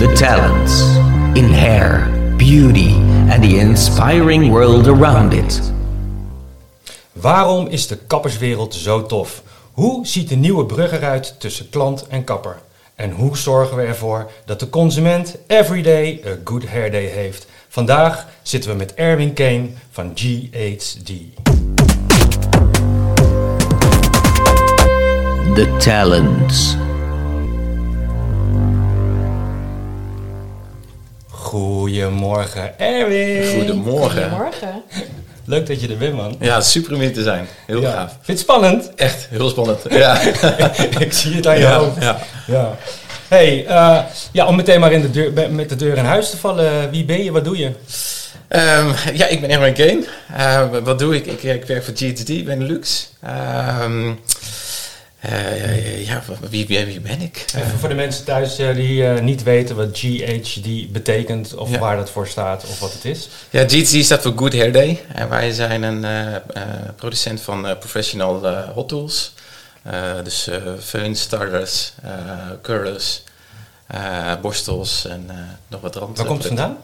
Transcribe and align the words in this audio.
The 0.00 0.12
talents 0.14 0.80
in 1.36 1.52
hair, 1.52 2.08
beauty, 2.38 2.94
and 3.28 3.42
the 3.42 3.58
inspiring 3.58 4.50
world 4.50 4.88
around 4.88 5.32
it. 5.34 5.72
Waarom 7.12 7.66
is 7.66 7.86
de 7.86 7.96
kapperswereld 7.96 8.74
zo 8.74 9.06
tof? 9.06 9.42
Hoe 9.72 10.06
ziet 10.06 10.28
de 10.28 10.36
nieuwe 10.36 10.66
brug 10.66 10.92
eruit 10.92 11.40
tussen 11.40 11.68
klant 11.68 12.06
en 12.08 12.24
kapper? 12.24 12.56
En 12.94 13.10
hoe 13.10 13.36
zorgen 13.36 13.76
we 13.76 13.82
ervoor 13.82 14.30
dat 14.44 14.60
de 14.60 14.68
consument 14.68 15.36
everyday 15.46 16.22
a 16.26 16.36
good 16.44 16.68
hair 16.68 16.90
day 16.90 17.06
heeft? 17.06 17.46
Vandaag 17.68 18.26
zitten 18.42 18.70
we 18.70 18.76
met 18.76 18.94
Erwin 18.94 19.32
Kane 19.32 19.68
van 19.90 20.12
GHD. 20.14 21.12
The 25.54 25.76
talents. 25.78 26.76
Goedemorgen 31.40 32.78
Erwin. 32.78 33.54
Goedemorgen. 33.58 34.22
Goedemorgen. 34.22 34.82
Leuk 35.44 35.66
dat 35.66 35.80
je 35.80 35.88
er 35.88 35.96
bent 35.96 36.14
man. 36.14 36.36
Ja, 36.40 36.60
super 36.60 36.94
om 36.94 37.00
hier 37.00 37.12
te 37.12 37.22
zijn. 37.22 37.46
Heel 37.66 37.80
Ja. 37.80 37.90
gaaf. 37.90 38.08
Vind 38.10 38.26
je 38.26 38.32
het 38.32 38.40
spannend? 38.40 38.94
Echt, 38.94 39.26
heel 39.30 39.48
spannend. 39.48 39.78
Ja. 39.88 40.20
Ik 40.98 41.12
zie 41.12 41.34
het 41.34 41.46
aan 41.46 41.54
je 41.58 41.60
Ja, 41.62 41.78
hoofd. 41.78 42.02
ja. 42.02 42.18
Ja. 42.46 42.76
Hey, 43.28 43.66
eh, 43.66 43.98
ja, 44.32 44.46
om 44.46 44.56
meteen 44.56 44.80
maar 44.80 44.92
in 44.92 45.00
de 45.00 45.10
deur, 45.10 45.50
met 45.50 45.68
de 45.68 45.76
deur 45.76 45.96
in 45.96 46.04
huis 46.04 46.30
te 46.30 46.36
vallen. 46.36 46.90
Wie 46.90 47.04
ben 47.04 47.24
je? 47.24 47.32
Wat 47.32 47.44
doe 47.44 47.58
je? 47.58 47.70
Ehm, 48.48 48.88
ja, 49.14 49.26
ik 49.26 49.40
ben 49.40 49.50
Erwin 49.50 49.72
Kane. 49.74 50.04
Eh, 50.36 50.82
wat 50.84 50.98
doe 50.98 51.14
ik? 51.16 51.26
ik? 51.26 51.42
Ik 51.42 51.64
werk 51.64 51.84
voor 51.84 51.94
GTD 51.96 52.44
Benelux. 52.44 53.10
Ehm 53.22 54.12
eh, 55.20 56.06
ja, 56.06 56.22
wie, 56.50 56.66
wie, 56.66 56.84
wie 56.84 57.00
ben 57.00 57.20
ik? 57.20 57.44
Even 57.56 57.78
voor 57.78 57.88
de 57.88 57.94
mensen 57.94 58.24
thuis 58.24 58.58
eh, 58.58 58.74
die 58.74 59.06
eh, 59.06 59.22
niet 59.22 59.42
weten 59.42 59.76
wat 59.76 59.88
GHD 59.92 60.92
betekent 60.92 61.54
of 61.54 61.70
Ja. 61.70 61.78
waar 61.78 61.96
dat 61.96 62.10
voor 62.10 62.26
staat 62.28 62.64
of 62.64 62.80
wat 62.80 62.92
het 62.92 63.04
is. 63.04 63.28
Ja, 63.50 63.62
GTD 63.62 64.04
staat 64.04 64.22
voor 64.22 64.32
Good 64.36 64.52
Hair 64.52 64.72
Day. 64.72 65.04
En 65.12 65.28
wij 65.28 65.52
zijn 65.52 65.82
een 65.82 66.06
producent 66.96 67.40
van 67.40 67.76
professional 67.78 68.46
hot 68.74 68.88
tools. 68.88 69.34
Dus 70.24 70.48
föhn, 70.80 71.12
starters, 71.14 71.92
curlers, 72.62 73.22
borstels 74.42 75.06
en 75.06 75.30
nog 75.68 75.80
wat 75.80 75.96
rand. 75.96 76.16
Waar 76.16 76.26
komt 76.26 76.38
het 76.38 76.46
vandaan? 76.46 76.76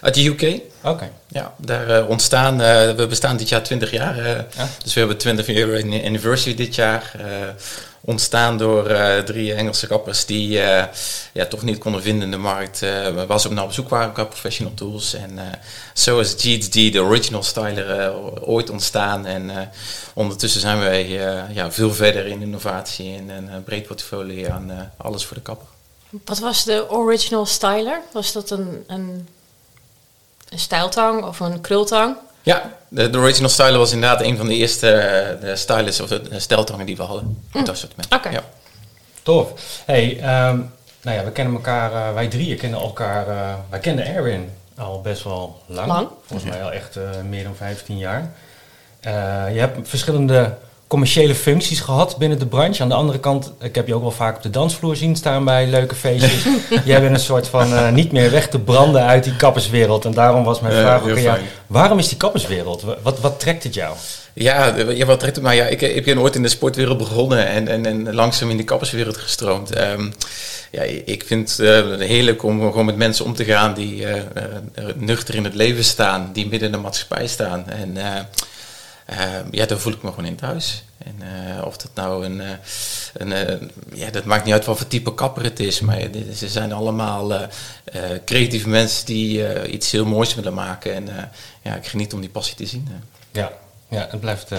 Uit 0.00 0.14
de 0.14 0.24
UK. 0.26 0.60
Oké. 0.82 1.10
Ja, 1.28 1.54
daar 1.58 1.88
eh, 1.88 2.08
ontstaan, 2.08 2.60
eh, 2.60 2.90
we 2.92 3.06
bestaan 3.06 3.36
dit 3.36 3.48
jaar 3.48 3.62
20 3.62 3.90
jaar. 3.90 4.18
eh, 4.18 4.24
Ja. 4.56 4.68
Dus 4.82 4.92
we 4.94 4.98
hebben 4.98 5.18
20 5.18 5.46
year 5.46 5.82
anniversary 6.04 6.54
dit 6.56 6.74
jaar. 6.74 7.12
eh, 7.18 7.26
ontstaan 8.06 8.58
door 8.58 8.86
eh, 8.86 9.18
drie 9.22 9.54
Engelse 9.54 9.86
kappers 9.86 10.26
die 10.26 10.60
eh, 10.60 10.84
ja, 11.32 11.46
toch 11.46 11.62
niet 11.62 11.78
konden 11.78 12.02
vinden 12.02 12.22
in 12.24 12.30
de 12.30 12.36
markt. 12.36 12.82
eh 12.82 13.24
waar 13.26 13.40
ze 13.40 13.48
op 13.48 13.54
naar 13.54 13.64
op 13.64 13.72
zoek 13.72 13.88
waren 13.88 14.12
qua 14.12 14.24
professional 14.24 14.74
tools. 14.74 15.14
En 15.14 15.38
eh, 15.38 15.44
zo 15.94 16.18
is 16.20 16.34
GHD, 16.38 16.72
de 16.92 17.02
original 17.02 17.42
styler, 17.42 18.12
ooit 18.46 18.70
ontstaan. 18.70 19.26
En 19.26 19.50
eh, 19.50 19.66
ondertussen 20.14 20.60
zijn 20.60 20.78
wij 20.78 21.02
eh, 21.26 21.54
ja, 21.54 21.72
veel 21.72 21.94
verder 21.94 22.26
in 22.26 22.42
innovatie 22.42 23.16
en 23.16 23.28
een 23.52 23.64
breed 23.64 23.86
portfolio 23.86 24.50
aan 24.50 24.70
eh, 24.70 24.76
alles 24.96 25.24
voor 25.24 25.36
de 25.36 25.42
kapper. 25.42 25.66
Wat 26.24 26.38
was 26.38 26.64
de 26.64 26.90
original 26.90 27.46
styler? 27.46 28.00
Was 28.12 28.32
dat 28.32 28.50
een, 28.50 28.84
een, 28.86 29.28
een 30.54 30.60
stijltang 30.60 31.24
of 31.24 31.40
een 31.40 31.60
krultang? 31.60 32.16
Ja, 32.42 32.70
de, 32.88 33.10
de 33.10 33.18
original 33.18 33.48
styler 33.48 33.78
was 33.78 33.92
inderdaad 33.92 34.22
een 34.22 34.36
van 34.36 34.46
de 34.46 34.54
eerste 34.54 34.90
eh, 34.90 35.40
de 35.40 35.56
stylists 35.56 36.00
of 36.00 36.08
de, 36.08 36.28
de 36.28 36.40
steltangen 36.40 36.86
die 36.86 36.96
we 36.96 37.02
hadden. 37.02 37.42
in 37.52 37.60
Het 37.60 37.68
assortiment. 37.68 38.14
Oké. 38.14 38.28
Ja. 38.28 38.42
Tof. 39.22 39.52
Hey, 39.84 40.18
ehm, 40.20 40.58
nou 41.02 41.16
ja, 41.16 41.24
we 41.24 41.30
kennen 41.30 41.54
elkaar, 41.54 41.92
eh, 41.92 42.14
wij 42.14 42.28
drieën 42.28 42.56
kennen 42.56 42.80
elkaar, 42.80 43.28
eh, 43.28 43.54
wij 43.70 43.78
kenden 43.78 44.06
Erwin 44.06 44.50
al 44.76 45.00
best 45.00 45.22
wel 45.22 45.62
lang. 45.66 45.86
Lang. 45.86 46.08
Volgens 46.26 46.50
mij 46.50 46.62
al 46.62 46.72
echt 46.72 46.96
eh, 46.96 47.02
meer 47.28 47.44
dan 47.44 47.54
15 47.56 47.98
jaar. 47.98 48.32
Eh, 49.00 49.12
je 49.52 49.60
hebt 49.60 49.88
verschillende 49.88 50.54
commerciële 50.94 51.34
functies 51.34 51.80
gehad 51.80 52.16
binnen 52.18 52.38
de 52.38 52.46
branche. 52.46 52.82
Aan 52.82 52.88
de 52.88 52.94
andere 52.94 53.18
kant, 53.18 53.52
ik 53.60 53.74
heb 53.74 53.86
je 53.86 53.94
ook 53.94 54.02
wel 54.02 54.10
vaak 54.10 54.36
op 54.36 54.42
de 54.42 54.50
dansvloer 54.50 54.96
zien 54.96 55.16
staan 55.16 55.44
bij 55.44 55.66
leuke 55.66 55.94
feestjes. 55.94 56.44
Jij 56.84 57.00
bent 57.00 57.14
een 57.14 57.20
soort 57.20 57.48
van 57.48 57.74
eh, 57.74 57.90
niet 57.90 58.12
meer 58.12 58.30
weg 58.30 58.48
te 58.48 58.58
branden 58.58 59.02
uit 59.02 59.24
die 59.24 59.36
kapperswereld. 59.36 60.04
En 60.04 60.12
daarom 60.12 60.44
was 60.44 60.60
mijn 60.60 60.74
vraag 60.74 61.00
ook 61.00 61.06
heel 61.06 61.16
aan 61.16 61.22
jou. 61.22 61.38
Waarom 61.66 61.98
is 61.98 62.08
die 62.08 62.16
kapperswereld? 62.16 62.82
Wa- 62.82 62.96
Wat, 63.02 63.20
wat 63.20 63.40
trekt 63.40 63.62
het 63.62 63.74
jou? 63.74 63.96
Ja, 64.34 64.70
de- 64.70 64.96
ja, 64.96 65.06
wat 65.06 65.18
trekt 65.20 65.34
het 65.36 65.44
mij? 65.44 65.56
Ja, 65.56 65.66
ik, 65.66 65.80
ik 65.80 66.04
ben 66.04 66.18
ooit 66.18 66.34
in 66.34 66.42
de 66.42 66.48
sportwereld 66.48 66.98
begonnen 66.98 67.46
en, 67.46 67.68
en, 67.68 67.86
en 67.86 68.14
langzaam 68.14 68.50
in 68.50 68.56
de 68.56 68.64
kapperswereld 68.64 69.16
gestroomd. 69.16 69.70
Ehm, 69.74 70.10
ja, 70.70 70.82
ik 71.04 71.22
vind 71.26 71.56
het 71.56 71.98
heerlijk 72.00 72.42
om 72.42 72.60
gewoon 72.60 72.84
met 72.86 72.96
mensen 72.96 73.24
om 73.24 73.34
te 73.34 73.44
gaan 73.44 73.74
die 73.74 74.06
eh, 74.06 74.16
eh, 74.16 74.24
nuchter 74.96 75.34
in 75.34 75.44
het 75.44 75.54
leven 75.54 75.84
staan, 75.84 76.30
die 76.32 76.48
midden 76.48 76.68
in 76.68 76.74
de 76.74 76.80
maatschappij 76.80 77.26
staan. 77.26 77.64
En 77.68 77.96
eh, 77.96 78.06
eh, 78.16 78.22
ja, 79.50 79.66
daar 79.66 79.78
voel 79.78 79.92
ik 79.92 80.02
me 80.02 80.10
gewoon 80.10 80.24
in 80.24 80.36
thuis. 80.36 80.84
En 81.04 81.16
eh, 81.56 81.66
of 81.66 81.76
dat 81.76 81.90
nou 81.94 82.24
een, 82.24 82.40
eh, 82.40 82.50
een 83.14 83.32
eh, 83.32 83.68
ja, 83.92 84.10
dat 84.10 84.24
maakt 84.24 84.44
niet 84.44 84.52
uit 84.52 84.64
wat 84.64 84.76
voor 84.76 84.86
type 84.86 85.14
kapper 85.14 85.42
het 85.42 85.60
is, 85.60 85.80
maar 85.80 86.00
ze 86.34 86.48
zijn 86.48 86.72
allemaal 86.72 87.48
creatieve 88.24 88.68
mensen 88.68 89.06
die 89.06 89.68
iets 89.70 89.90
heel 89.90 90.04
moois 90.04 90.34
willen 90.34 90.54
maken. 90.54 90.94
En 90.94 91.30
ja, 91.62 91.74
ik 91.74 91.86
geniet 91.86 92.12
om 92.12 92.20
die 92.20 92.30
passie 92.30 92.56
te 92.56 92.66
zien. 92.66 92.88
Ja, 93.30 93.52
ja 93.88 94.06
het 94.10 94.20
blijft 94.20 94.50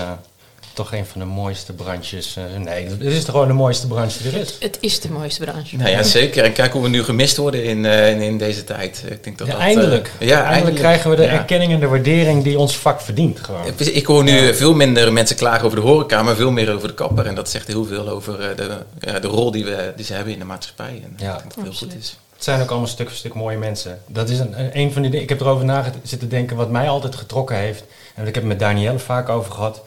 toch 0.76 0.94
een 0.94 1.06
van 1.06 1.20
de 1.22 1.28
mooiste 1.28 1.74
branches. 1.74 2.36
eh, 2.38 2.44
nee, 2.64 2.88
het 2.88 3.02
is 3.02 3.24
toch 3.24 3.32
gewoon 3.34 3.48
de 3.48 3.54
mooiste 3.54 3.88
branche 3.88 4.24
die 4.24 4.32
er 4.32 4.38
is. 4.40 4.56
Het 4.60 4.78
is 4.80 5.00
de 5.00 5.10
mooiste 5.12 5.44
branche. 5.46 5.78
Nou 5.78 5.90
ja, 5.90 6.04
zeker. 6.04 6.44
En 6.44 6.54
kijk 6.54 6.74
hoe 6.74 6.82
we 6.82 6.90
nu 6.90 7.04
gemist 7.04 7.38
worden 7.38 7.64
in, 7.64 7.86
eh, 7.86 8.10
in, 8.12 8.22
in 8.22 8.38
deze 8.38 8.64
tijd. 8.64 9.04
Ik 9.10 9.24
denk 9.24 9.38
dat 9.38 9.48
Ja, 9.48 9.54
dat, 9.54 9.62
eindelijk. 9.62 10.12
eh, 10.20 10.28
ja, 10.28 10.44
eindelijk. 10.44 10.76
krijgen 10.76 11.10
we 11.10 11.16
de 11.16 11.22
Ja. 11.24 11.30
erkenning 11.30 11.74
en 11.74 11.80
de 11.80 11.88
waardering 11.88 12.44
die 12.44 12.60
ons 12.60 12.78
vak 12.78 13.02
verdient. 13.02 13.40
Gewoon. 13.40 13.62
Ik 13.78 14.06
hoor 14.06 14.24
nu 14.24 14.54
veel 14.54 14.74
minder 14.74 15.14
mensen 15.14 15.36
klagen 15.36 15.66
over 15.66 15.80
de 15.80 15.86
horeca, 15.86 16.24
maar 16.24 16.36
veel 16.36 16.52
meer 16.52 16.74
over 16.76 16.88
de 16.88 16.94
kapper. 16.94 17.26
En 17.26 17.36
dat 17.36 17.50
zegt 17.50 17.68
heel 17.68 17.86
veel 17.86 18.10
over 18.10 18.40
eh, 18.50 18.56
de, 18.58 18.78
ja, 19.00 19.20
de 19.20 19.28
rol 19.28 19.52
die, 19.52 19.66
we, 19.66 19.94
die 19.96 20.06
ze 20.06 20.14
hebben 20.14 20.34
in 20.34 20.40
de 20.40 20.46
maatschappij. 20.46 21.02
En 21.04 21.14
Ja. 21.18 21.34
ik 21.34 21.40
denk 21.40 21.56
dat 21.56 21.56
het 21.56 21.64
heel 21.64 21.74
goed 21.74 21.96
is. 22.00 22.18
Het 22.36 22.44
zijn 22.44 22.62
ook 22.62 22.70
allemaal 22.70 22.88
stuk 22.88 23.08
voor 23.08 23.18
stuk 23.18 23.34
mooie 23.34 23.58
mensen. 23.58 24.00
Dat 24.08 24.30
is 24.30 24.40
een, 24.40 24.54
een 24.74 24.92
van 24.92 25.02
die 25.02 25.12
dingen. 25.12 25.24
Ik 25.24 25.30
heb 25.30 25.42
erover 25.42 25.66
na 25.66 25.86
zitten 26.04 26.30
denken 26.30 26.56
wat 26.58 26.70
mij 26.70 26.90
altijd 26.90 27.16
getrokken 27.16 27.56
heeft. 27.56 27.84
En 28.16 28.28
ik 28.28 28.34
heb 28.34 28.44
het 28.44 28.46
met 28.52 28.60
Danielle 28.60 29.00
vaak 29.00 29.30
over 29.30 29.52
gehad. 29.52 29.82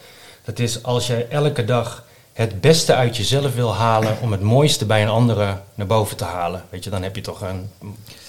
Dat 0.49 0.59
is 0.59 0.83
als 0.83 1.07
je 1.07 1.25
elke 1.25 1.65
dag 1.65 2.03
het 2.33 2.61
beste 2.61 2.93
uit 2.93 3.17
jezelf 3.17 3.55
wil 3.55 3.75
halen 3.75 4.17
om 4.21 4.31
het 4.31 4.41
mooiste 4.41 4.85
bij 4.85 5.01
een 5.01 5.09
andere 5.09 5.57
naar 5.75 5.87
boven 5.87 6.17
te 6.17 6.23
halen. 6.23 6.63
Weet 6.69 6.83
je, 6.83 6.89
dan 6.89 7.03
heb 7.03 7.15
je 7.15 7.21
toch 7.21 7.41
een 7.41 7.69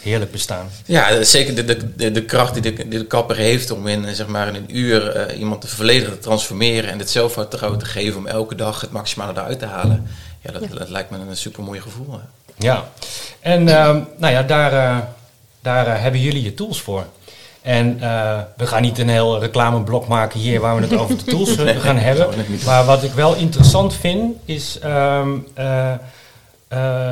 heerlijk 0.00 0.30
bestaan. 0.30 0.68
Ja, 0.84 1.22
zeker 1.22 1.54
de, 1.54 1.64
de, 1.64 1.94
de, 1.94 2.10
de 2.10 2.24
kracht 2.24 2.52
die 2.52 2.62
de, 2.62 2.72
die 2.72 2.98
de 2.98 3.06
kapper 3.06 3.36
heeft 3.36 3.70
om 3.70 3.86
in, 3.86 4.04
eh, 4.04 4.14
zeg 4.14 4.26
maar, 4.26 4.48
in 4.48 4.54
een 4.54 4.76
uur 4.76 5.08
eh, 5.08 5.38
iemand 5.38 5.60
te 5.60 5.68
volledig 5.68 6.08
te 6.08 6.18
transformeren 6.18 6.90
en 6.90 6.98
het 6.98 7.10
zelfvertrouwen 7.10 7.78
te 7.78 7.84
geven 7.84 8.18
om 8.18 8.26
elke 8.26 8.54
dag 8.54 8.80
het 8.80 8.90
maximale 8.90 9.32
eruit 9.32 9.58
te 9.58 9.66
halen. 9.66 10.06
Ja, 10.40 10.52
dat, 10.52 10.62
dat 10.78 10.88
lijkt 10.88 11.10
me 11.10 11.18
een 11.18 11.36
super 11.36 11.62
mooi 11.62 11.80
gevoel. 11.80 12.12
hè. 12.12 12.18
Ja, 12.56 12.90
en 13.40 13.68
ehm, 13.68 14.00
nou 14.16 14.32
ja, 14.32 14.42
daar, 14.42 14.72
eh, 14.72 14.98
daar 15.62 16.00
hebben 16.00 16.20
jullie 16.20 16.42
je 16.42 16.54
tools 16.54 16.80
voor. 16.80 17.06
En 17.62 18.00
eh, 18.00 18.38
we 18.56 18.66
gaan 18.66 18.82
niet 18.82 18.98
een 18.98 19.08
heel 19.08 19.40
reclameblok 19.40 20.08
maken 20.08 20.40
hier 20.40 20.60
waar 20.60 20.76
we 20.76 20.82
het 20.82 20.96
over 20.96 21.16
de 21.16 21.24
tools 21.24 21.56
eh, 21.56 21.76
gaan 21.76 21.96
hebben. 21.96 22.28
Maar 22.64 22.84
wat 22.84 23.02
ik 23.02 23.12
wel 23.12 23.34
interessant 23.34 23.94
vind 23.94 24.36
is, 24.44 24.78
ehm, 24.78 25.28
eh, 25.54 25.94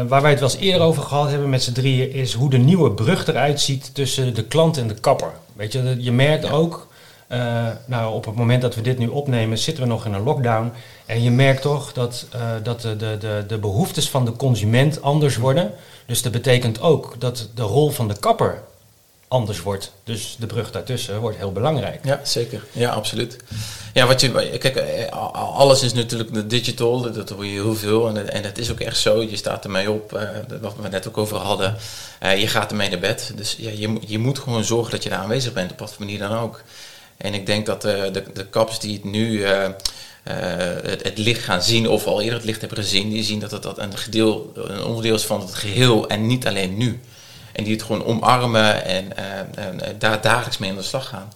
waar 0.08 0.22
wij 0.22 0.30
het 0.30 0.40
wel 0.40 0.50
eens 0.50 0.58
eerder 0.58 0.82
over 0.82 1.02
gehad 1.02 1.30
hebben 1.30 1.48
met 1.48 1.62
z'n 1.62 1.72
drieën, 1.72 2.12
is 2.12 2.32
hoe 2.32 2.50
de 2.50 2.58
nieuwe 2.58 2.92
brug 2.92 3.26
eruit 3.26 3.60
ziet 3.60 3.94
tussen 3.94 4.34
de 4.34 4.44
klant 4.44 4.76
en 4.76 4.88
de 4.88 4.94
kapper. 4.94 5.32
Weet 5.52 5.72
je, 5.72 5.96
je 5.98 6.12
merkt 6.12 6.50
ook, 6.50 6.86
nou 7.86 8.14
op 8.14 8.24
het 8.24 8.34
moment 8.34 8.62
dat 8.62 8.74
we 8.74 8.80
dit 8.80 8.98
nu 8.98 9.06
opnemen 9.06 9.58
zitten 9.58 9.82
we 9.82 9.88
nog 9.88 10.06
in 10.06 10.12
een 10.12 10.22
lockdown. 10.22 10.72
En 11.06 11.22
je 11.22 11.30
merkt 11.30 11.62
toch 11.62 11.92
dat, 11.92 12.26
dat 12.62 12.80
de, 12.80 12.96
de, 12.96 13.16
de, 13.20 13.44
de 13.48 13.58
behoeftes 13.58 14.10
van 14.10 14.24
de 14.24 14.32
consument 14.32 15.02
anders 15.02 15.36
worden. 15.36 15.72
Dus 16.06 16.22
dat 16.22 16.32
betekent 16.32 16.80
ook 16.80 17.14
dat 17.18 17.48
de 17.54 17.62
rol 17.62 17.90
van 17.90 18.08
de 18.08 18.18
kapper 18.18 18.62
anders 19.28 19.60
wordt. 19.62 19.92
Dus 20.04 20.36
de 20.38 20.46
brug 20.46 20.70
daartussen 20.70 21.20
wordt 21.20 21.36
heel 21.36 21.52
belangrijk. 21.52 22.04
Ja, 22.04 22.20
zeker. 22.24 22.64
Ja, 22.72 22.90
absoluut. 22.90 23.36
Ja, 23.94 24.06
wat 24.06 24.20
je, 24.20 24.30
kijk, 24.58 24.76
eh, 24.76 25.08
alles 25.32 25.82
is 25.82 25.92
natuurlijk 25.92 26.50
digital, 26.50 27.00
dat- 27.02 27.14
dat 27.14 27.28
hoor 27.28 27.44
je 27.46 27.52
heel 27.52 27.74
veel. 27.74 28.08
En, 28.08 28.32
en 28.32 28.42
het 28.44 28.58
is 28.58 28.70
ook 28.70 28.80
echt 28.80 28.96
zo, 28.96 29.22
je 29.22 29.36
staat 29.36 29.64
ermee 29.64 29.90
op, 29.90 30.10
dat 30.48 30.60
wat 30.60 30.74
we 30.80 30.88
net 30.88 31.08
ook 31.08 31.18
over 31.18 31.36
hadden. 31.36 31.76
Eh, 32.18 32.40
je 32.40 32.46
gaat 32.46 32.70
ermee 32.70 32.90
naar 32.90 32.98
bed. 32.98 33.32
Dus 33.36 33.56
ja, 33.58 33.70
je, 33.74 33.98
je 34.06 34.18
moet 34.18 34.38
gewoon 34.38 34.64
zorgen 34.64 34.90
dat 34.90 35.02
je 35.02 35.08
daar 35.08 35.18
aanwezig 35.18 35.52
bent, 35.52 35.70
op 35.72 35.78
wat 35.78 35.92
voor 35.92 36.04
manier 36.04 36.18
dan 36.18 36.38
ook. 36.38 36.62
En 37.16 37.34
ik 37.34 37.46
denk 37.46 37.66
dat 37.66 37.82
de, 37.82 38.22
de 38.34 38.46
kaps 38.46 38.80
die 38.80 38.92
het 38.94 39.04
nu 39.04 39.44
het, 39.44 41.02
het 41.02 41.18
licht 41.18 41.42
gaan 41.44 41.62
zien, 41.62 41.88
of 41.88 42.06
al 42.06 42.20
eerder 42.20 42.36
het 42.36 42.44
licht 42.46 42.60
hebben 42.60 42.78
gezien, 42.78 43.10
die 43.10 43.22
zien 43.24 43.40
dat 43.40 43.50
het 43.50 43.62
dat 43.62 43.78
een, 43.78 43.96
gedeel, 43.96 44.52
een 44.54 44.82
onderdeel 44.84 45.14
is 45.14 45.24
van 45.24 45.40
het 45.40 45.54
geheel 45.54 46.08
en 46.08 46.26
niet 46.26 46.46
alleen 46.46 46.76
nu. 46.76 47.00
En 47.58 47.64
die 47.64 47.72
het 47.72 47.82
gewoon 47.82 48.04
omarmen 48.04 48.84
en, 48.84 49.16
eh, 49.16 49.38
en 49.38 49.80
eh, 49.80 49.90
daar 49.98 50.20
dagelijks 50.20 50.58
mee 50.58 50.70
aan 50.70 50.76
de 50.76 50.82
slag 50.82 51.08
gaan. 51.08 51.32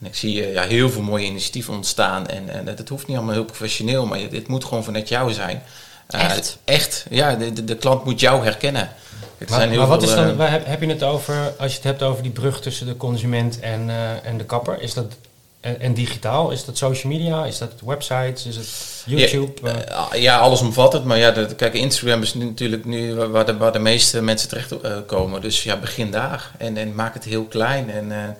En 0.00 0.06
ik 0.06 0.14
zie 0.14 0.44
eh, 0.44 0.52
ja, 0.52 0.62
heel 0.62 0.90
veel 0.90 1.02
mooie 1.02 1.26
initiatieven 1.26 1.74
ontstaan. 1.74 2.26
En, 2.26 2.48
en 2.48 2.66
het 2.66 2.88
hoeft 2.88 3.06
niet 3.06 3.16
allemaal 3.16 3.34
heel 3.34 3.44
professioneel, 3.44 4.06
maar 4.06 4.28
dit 4.28 4.48
moet 4.48 4.64
gewoon 4.64 4.84
vanuit 4.84 5.08
jou 5.08 5.32
zijn. 5.32 5.62
Echt. 6.08 6.58
Echt, 6.64 7.06
ja. 7.10 7.34
De, 7.34 7.52
de, 7.52 7.64
de 7.64 7.76
klant 7.76 8.04
moet 8.04 8.20
jou 8.20 8.44
herkennen. 8.44 8.82
Er 8.82 9.46
Maar, 9.48 9.58
zijn 9.58 9.70
heel 9.70 9.78
maar 9.78 9.88
wat 9.88 10.02
veel, 10.02 10.08
is 10.08 10.14
dan, 10.14 10.36
waar 10.36 10.50
heb, 10.50 10.66
heb 10.66 10.80
je 10.80 10.86
het 10.86 11.02
over, 11.02 11.54
als 11.58 11.70
je 11.70 11.76
het 11.76 11.86
hebt 11.86 12.02
over 12.02 12.22
die 12.22 12.32
brug 12.32 12.60
tussen 12.60 12.86
de 12.86 12.96
consument 12.96 13.60
en, 13.60 13.90
en 14.24 14.38
de 14.38 14.44
kapper, 14.44 14.80
is 14.80 14.94
dat 14.94 15.16
en, 15.64 15.80
en 15.80 15.94
digitaal? 15.94 16.50
Is 16.50 16.64
dat 16.64 16.78
social 16.78 17.12
media? 17.12 17.44
Is 17.44 17.58
dat 17.58 17.72
websites? 17.84 18.46
Is 18.46 18.56
het 18.56 19.02
YouTube? 19.06 19.52
Ja, 19.62 19.72
Eh, 19.72 20.12
eh, 20.12 20.22
ja, 20.22 20.38
alles 20.38 20.60
omvattend. 20.60 21.04
Maar 21.04 21.18
ja, 21.18 21.30
de, 21.30 21.54
kijk, 21.54 21.74
Instagram 21.74 22.22
is 22.22 22.34
nu 22.34 22.44
natuurlijk 22.44 22.84
nu 22.84 23.14
waar 23.14 23.46
de, 23.46 23.56
waar 23.56 23.72
de 23.72 23.78
meeste 23.78 24.22
mensen 24.22 24.48
terecht 24.48 24.80
eh, 24.80 24.96
komen. 25.06 25.40
Dus 25.40 25.62
ja, 25.62 25.76
begin 25.76 26.10
daar. 26.10 26.50
En, 26.58 26.76
en 26.76 26.94
maak 26.94 27.14
het 27.14 27.24
heel 27.24 27.44
klein. 27.44 27.90
En 27.90 28.36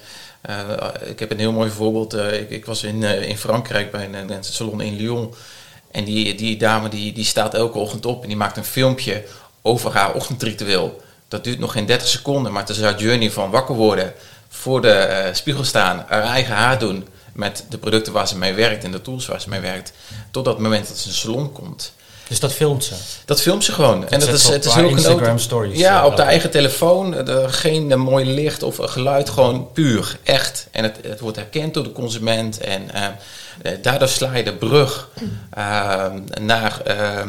ik 1.04 1.18
heb 1.18 1.30
een 1.30 1.38
heel 1.38 1.52
mooi 1.52 1.70
voorbeeld. 1.70 2.14
ik, 2.14 2.50
ik 2.50 2.64
was 2.64 2.82
in, 2.82 3.02
in 3.02 3.38
Frankrijk 3.38 3.90
bij 3.90 4.04
een, 4.04 4.30
een 4.30 4.44
salon 4.44 4.80
in 4.80 4.96
Lyon. 4.96 5.34
En 5.90 6.04
die, 6.04 6.34
die 6.34 6.56
dame 6.56 6.88
die, 6.88 7.12
die 7.12 7.24
staat 7.24 7.54
elke 7.54 7.78
ochtend 7.78 8.06
op 8.06 8.22
en 8.22 8.28
die 8.28 8.36
maakt 8.36 8.56
een 8.56 8.64
filmpje 8.64 9.24
over 9.62 9.92
haar 9.92 10.14
ochtendritueel. 10.14 11.00
Dat 11.28 11.44
duurt 11.44 11.58
nog 11.58 11.72
geen 11.72 11.86
30 11.86 12.08
seconden, 12.08 12.52
maar 12.52 12.60
het 12.60 12.70
is 12.70 12.80
haar 12.80 12.98
journey 12.98 13.30
van 13.30 13.50
wakker 13.50 13.74
worden, 13.74 14.12
voor 14.48 14.82
de 14.82 15.30
spiegel 15.32 15.64
staan, 15.64 16.04
haar 16.08 16.22
eigen 16.22 16.54
haar 16.54 16.78
doen 16.78 17.06
met 17.34 17.64
de 17.69 17.78
producten 17.78 18.12
waar 18.12 18.28
ze 18.28 18.38
mee 18.38 18.52
werkt 18.52 18.84
en 18.84 18.90
de 18.92 19.02
tools 19.02 19.26
waar 19.26 19.40
ze 19.40 19.48
mee 19.48 19.60
werkt, 19.60 19.92
tot 20.31 20.44
dat 20.44 20.58
moment 20.58 20.88
dat 20.88 20.98
ze 20.98 21.08
de 21.08 21.14
salon 21.14 21.52
komt. 21.52 21.92
dus 22.28 22.40
dat 22.40 22.52
filmt 22.52 22.84
ze. 22.84 22.94
Dat 23.25 23.40
filmt 23.40 23.64
ze 23.64 23.72
gewoon. 23.72 24.08
en 24.08 24.20
dat 24.20 24.28
is, 24.28 24.48
het 24.48 24.64
is 24.64 24.75
heel 24.75 24.88
Instagram 24.88 25.38
stories, 25.38 25.78
Ja, 25.78 26.00
eh, 26.00 26.06
op 26.06 26.16
de 26.16 26.22
eigen 26.22 26.50
telefoon. 26.50 27.14
Er, 27.28 27.48
geen 27.52 27.92
eh, 27.92 27.98
mooi 27.98 28.25
licht 28.26 28.62
of 28.62 28.78
eh, 28.78 28.88
geluid, 28.88 29.31
gewoon 29.31 29.72
puur, 29.72 30.19
echt. 30.22 30.66
En 30.70 30.82
het, 30.84 30.98
het 31.02 31.20
wordt 31.20 31.36
herkend 31.36 31.75
door 31.75 31.84
de 31.84 31.92
consument. 31.92 32.58
En 32.58 32.90
eh, 32.94 33.04
eh, 33.62 33.72
daardoor 33.82 34.08
sla 34.08 34.34
je 34.34 34.44
de 34.44 34.54
brug 34.54 35.08
eh, 35.50 36.06
naar 36.40 36.81
eh, 36.81 37.22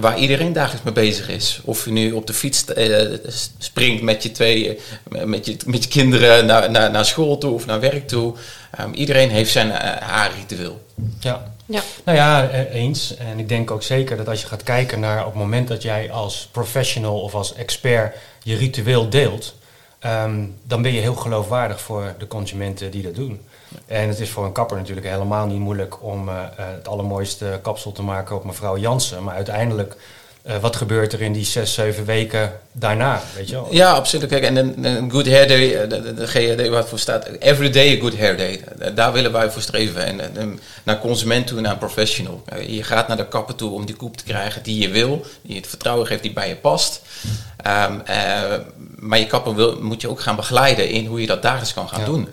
waar 0.00 0.18
iedereen 0.18 0.52
dagelijks 0.52 0.84
mee 0.84 0.94
bezig 0.94 1.28
is. 1.28 1.60
Of 1.64 1.84
je 1.84 1.90
nu 1.90 2.12
op 2.12 2.26
de 2.26 2.34
fiets 2.34 2.64
eh, 2.64 3.18
springt 3.58 4.02
met 4.02 4.22
je 4.22 4.32
twee, 4.32 4.78
eh, 5.12 5.22
met 5.22 5.46
je, 5.46 5.56
met 5.66 5.84
je 5.84 5.90
kinderen 5.90 6.46
naar, 6.46 6.70
naar, 6.70 6.90
naar 6.90 7.04
school 7.04 7.38
toe 7.38 7.54
of 7.54 7.66
naar 7.66 7.80
werk 7.80 8.08
toe. 8.08 8.34
Eh, 8.70 8.84
iedereen 8.92 9.30
heeft 9.30 9.50
zijn 9.50 9.70
eh, 9.70 10.02
haarritueel. 10.08 10.84
Ja. 11.20 11.52
Ja. 11.66 11.82
Nou 12.04 12.18
ja, 12.18 12.48
eh, 12.48 12.74
eens. 12.74 13.16
En 13.16 13.38
ik 13.38 13.48
denk 13.48 13.70
ook 13.70 13.82
zeker 13.82 14.16
dat 14.16 14.28
als 14.28 14.40
je 14.40 14.46
gaat 14.46 14.62
kijken 14.62 15.00
naar 15.00 15.20
op 15.20 15.32
het 15.32 15.42
moment 15.42 15.68
dat 15.68 15.82
jij 15.82 16.10
als 16.10 16.48
professional 16.52 17.20
of 17.20 17.34
als 17.34 17.54
expert 17.54 18.16
je 18.42 18.56
ritueel 18.56 19.08
deelt, 19.08 19.54
ehm, 19.98 20.44
dan 20.62 20.82
ben 20.82 20.92
je 20.92 21.00
heel 21.00 21.14
geloofwaardig 21.14 21.80
voor 21.80 22.14
de 22.18 22.26
consumenten 22.26 22.90
die 22.90 23.02
dat 23.02 23.14
doen. 23.14 23.40
En 23.86 24.08
het 24.08 24.20
is 24.20 24.30
voor 24.30 24.44
een 24.44 24.52
kapper 24.52 24.76
natuurlijk 24.76 25.06
helemaal 25.06 25.46
niet 25.46 25.58
moeilijk 25.58 26.02
om 26.02 26.28
eh, 26.28 26.34
eh, 26.34 26.44
het 26.56 26.88
allermooiste 26.88 27.58
kapsel 27.62 27.92
te 27.92 28.02
maken 28.02 28.36
op 28.36 28.44
mevrouw 28.44 28.78
Jansen. 28.78 29.24
Maar 29.24 29.34
uiteindelijk, 29.34 29.96
eh, 30.42 30.56
wat 30.56 30.76
gebeurt 30.76 31.12
er 31.12 31.20
in 31.20 31.32
die 31.32 31.44
zes, 31.44 31.74
zeven 31.74 32.04
weken 32.04 32.52
daarna? 32.72 33.22
Weet 33.36 33.48
je 33.48 33.54
wel? 33.54 33.68
Ja, 33.70 33.92
absoluut. 33.92 34.28
Kijk, 34.28 34.44
en 34.44 34.84
een, 34.84 35.10
good 35.10 35.26
hair 35.28 35.48
day, 35.48 35.88
de, 35.88 36.26
GHD 36.26 36.68
wat 36.68 36.88
voor 36.88 36.98
staat, 36.98 37.26
every 37.26 37.70
day 37.70 37.96
a 37.96 38.00
good 38.00 38.18
hair 38.18 38.36
day. 38.36 38.64
Daar 38.94 39.12
willen 39.12 39.32
wij 39.32 39.50
voor 39.50 39.62
streven. 39.62 40.04
En, 40.06 40.36
en 40.36 40.60
naar 40.82 40.98
consument 40.98 41.46
toe, 41.46 41.60
naar 41.60 41.76
professional. 41.76 42.42
Je 42.66 42.82
gaat 42.82 43.08
naar 43.08 43.16
de 43.16 43.28
kapper 43.28 43.54
toe 43.54 43.70
om 43.70 43.86
die 43.86 43.96
koep 43.96 44.16
te 44.16 44.24
krijgen 44.24 44.62
die 44.62 44.80
je 44.80 44.88
wil, 44.88 45.24
die 45.42 45.52
je 45.54 45.60
het 45.60 45.68
vertrouwen 45.68 46.06
geeft, 46.06 46.22
die 46.22 46.32
bij 46.32 46.48
je 46.48 46.56
past. 46.56 47.00
Ehm, 47.62 48.00
eh, 48.04 48.54
maar 48.98 49.18
je 49.18 49.26
kapper 49.26 49.54
wil, 49.54 49.78
moet 49.82 50.00
je 50.00 50.08
ook 50.08 50.20
gaan 50.20 50.36
begeleiden 50.36 50.88
in 50.90 51.06
hoe 51.06 51.20
je 51.20 51.26
dat 51.26 51.42
dagelijks 51.42 51.74
kan 51.74 51.88
gaan 51.88 52.00
Ja. 52.00 52.06
doen. 52.06 52.28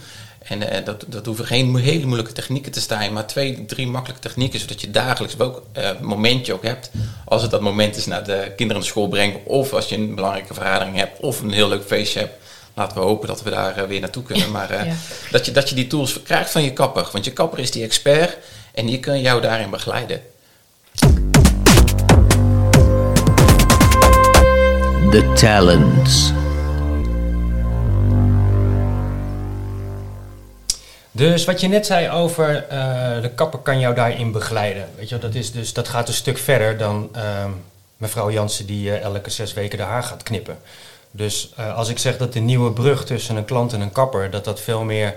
En 0.48 0.70
eh, 0.70 0.86
dat, 0.86 1.06
dat 1.08 1.26
hoeven 1.26 1.46
geen 1.46 1.76
hele 1.76 2.06
moeilijke 2.06 2.34
technieken 2.34 2.72
te 2.72 2.80
zijn, 2.80 3.14
maar 3.14 3.28
twee, 3.28 3.66
drie 3.66 3.88
makkelijke 3.88 4.28
technieken, 4.28 4.60
zodat 4.60 4.82
je 4.82 4.92
dagelijks 4.92 5.36
welk 5.36 5.64
eh, 5.72 5.90
momentje 6.02 6.54
ook 6.54 6.64
hebt. 6.64 6.90
Als 7.26 7.42
het 7.42 7.52
dat 7.52 7.62
moment 7.62 7.96
is 7.96 8.06
naar 8.06 8.24
de 8.24 8.52
kinderen 8.56 8.82
naar 8.82 8.92
school 8.92 9.08
brengen, 9.08 9.46
of 9.46 9.74
als 9.74 9.90
je 9.90 9.96
een 9.96 10.16
belangrijke 10.16 10.54
vergadering 10.54 10.98
hebt, 10.98 11.20
of 11.20 11.42
een 11.42 11.52
heel 11.52 11.68
leuk 11.68 11.84
feestje 11.86 12.20
hebt. 12.20 12.44
Laten 12.76 12.98
we 12.98 13.04
hopen 13.04 13.28
dat 13.28 13.44
we 13.44 13.50
daar 13.50 13.78
eh, 13.78 13.88
weer 13.88 14.00
naartoe 14.00 14.24
kunnen. 14.24 14.52
Maar 14.52 14.70
eh, 14.70 14.86
Ja. 14.92 14.94
dat, 15.32 15.46
je, 15.46 15.52
dat 15.52 15.70
je 15.70 15.76
die 15.76 15.88
tools 15.88 16.22
krijgt 16.24 16.52
van 16.52 16.64
je 16.64 16.74
kapper. 16.74 17.10
Want 17.12 17.26
je 17.26 17.32
kapper 17.32 17.60
is 17.60 17.72
die 17.72 17.84
expert 17.84 18.38
en 18.74 18.86
die 18.86 19.00
kan 19.00 19.22
jou 19.22 19.42
daarin 19.42 19.70
begeleiden. 19.70 20.22
The 25.12 25.32
talents. 25.36 26.32
Dus 31.16 31.46
wat 31.46 31.62
je 31.62 31.68
net 31.68 31.86
zei 31.86 32.10
over 32.10 32.68
eh, 32.68 33.22
de 33.22 33.30
kapper 33.36 33.60
kan 33.60 33.80
jou 33.80 33.96
daarin 33.96 34.32
begeleiden. 34.32 34.90
Weet 34.96 35.10
je, 35.10 35.18
dat, 35.18 35.36
is 35.36 35.52
dus, 35.52 35.74
dat 35.74 35.88
gaat 35.88 36.08
een 36.08 36.14
stuk 36.14 36.38
verder 36.38 36.78
dan 36.78 37.10
ehm, 37.14 37.50
mevrouw 37.98 38.32
Jansen 38.32 38.66
die 38.66 38.92
eh, 38.92 39.02
elke 39.02 39.30
zes 39.30 39.54
weken 39.54 39.78
de 39.78 39.84
haar 39.84 40.04
gaat 40.04 40.24
knippen. 40.24 40.58
Dus 41.12 41.54
eh, 41.56 41.76
als 41.76 41.90
ik 41.90 41.98
zeg 41.98 42.18
dat 42.18 42.34
de 42.34 42.40
nieuwe 42.40 42.72
brug 42.72 43.06
tussen 43.06 43.36
een 43.36 43.46
klant 43.46 43.74
en 43.74 43.82
een 43.82 43.92
kapper, 43.92 44.32
dat 44.32 44.44
dat 44.46 44.60
veel 44.60 44.84
meer 44.84 45.16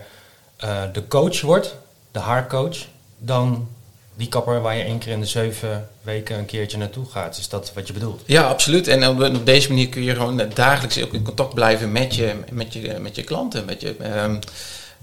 de 0.93 1.09
coach 1.09 1.41
wordt, 1.41 1.75
de 2.11 2.19
haarcoach, 2.19 2.77
dan 3.19 3.69
die 4.17 4.29
kapper 4.29 4.61
waar 4.61 4.77
je 4.77 4.83
één 4.83 4.99
keer 4.99 5.13
in 5.13 5.21
de 5.21 5.27
zeven 5.27 5.89
weken 6.03 6.39
een 6.39 6.47
keertje 6.47 6.79
naartoe 6.79 7.07
gaat. 7.07 7.39
Is 7.39 7.49
dat 7.49 7.73
wat 7.75 7.87
je 7.87 7.93
bedoelt? 7.93 8.23
Ja, 8.27 8.43
absoluut. 8.43 8.89
En 8.89 9.09
op, 9.09 9.23
op 9.23 9.47
deze 9.47 9.69
manier 9.69 9.89
kun 9.89 10.03
je 10.03 10.15
gewoon 10.15 10.43
dagelijks 10.55 11.03
ook 11.03 11.13
in 11.13 11.23
contact 11.23 11.55
blijven 11.55 11.93
met 11.93 12.15
je, 12.15 12.35
met 12.51 12.73
je, 12.73 12.99
met 13.01 13.17
je 13.17 13.23
klanten. 13.23 13.65
Met 13.65 13.81
je, 13.81 13.97
ehm, 13.97 14.37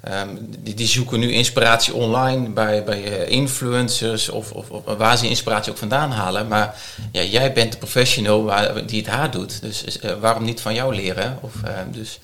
ehm, 0.06 0.28
die, 0.60 0.74
die 0.74 0.88
zoeken 0.88 1.20
nu 1.20 1.32
inspiratie 1.32 1.94
online 1.94 2.50
bij, 2.50 2.84
bij 2.84 3.04
eh, 3.04 3.30
influencers 3.30 4.30
of, 4.30 4.52
of, 4.52 4.68
waar 4.98 5.18
ze 5.18 5.28
inspiratie 5.28 5.72
ook 5.72 5.78
vandaan 5.78 6.12
halen. 6.12 6.48
Maar 6.48 6.76
ja, 7.12 7.22
jij 7.22 7.54
bent 7.54 7.72
de 7.72 7.78
professional 7.78 8.52
die 8.86 9.02
het 9.02 9.10
haar 9.10 9.32
doet. 9.32 9.62
Dus 9.62 10.00
eh, 10.00 10.12
waarom 10.20 10.44
niet 10.44 10.62
van 10.62 10.74
jou 10.74 10.96
leren? 10.96 11.38
Of, 11.42 11.54
eh, 11.64 11.74
dus 11.92 12.20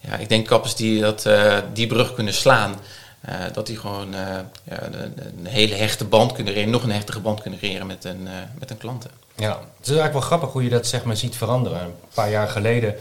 ja, 0.00 0.16
ik 0.16 0.28
denk 0.28 0.46
kappers 0.46 0.74
die 0.74 1.00
dat, 1.00 1.26
eh, 1.26 1.58
die 1.72 1.86
brug 1.86 2.14
kunnen 2.14 2.34
slaan. 2.34 2.74
dat 3.52 3.66
die 3.66 3.76
gewoon 3.76 4.12
ja, 4.64 4.82
een, 4.82 4.94
een 5.38 5.46
hele 5.46 5.74
hechte 5.74 6.04
band 6.04 6.32
kunnen 6.32 6.52
creëren, 6.52 6.72
nog 6.72 6.82
een 6.82 6.90
hechtere 6.90 7.20
band 7.20 7.40
kunnen 7.40 7.58
creëren 7.58 7.86
met 7.86 8.04
een, 8.04 8.28
met 8.58 8.70
een 8.70 8.78
klanten. 8.78 9.10
Ja, 9.36 9.48
het 9.48 9.86
is 9.86 9.96
eigenlijk 9.96 10.12
wel 10.12 10.22
grappig 10.22 10.52
hoe 10.52 10.62
je 10.62 10.70
dat 10.70 10.86
zeg 10.86 11.04
maar 11.04 11.16
ziet 11.16 11.36
veranderen. 11.36 11.80
Een 11.80 11.94
paar 12.14 12.30
jaar 12.30 12.48
geleden, 12.48 12.94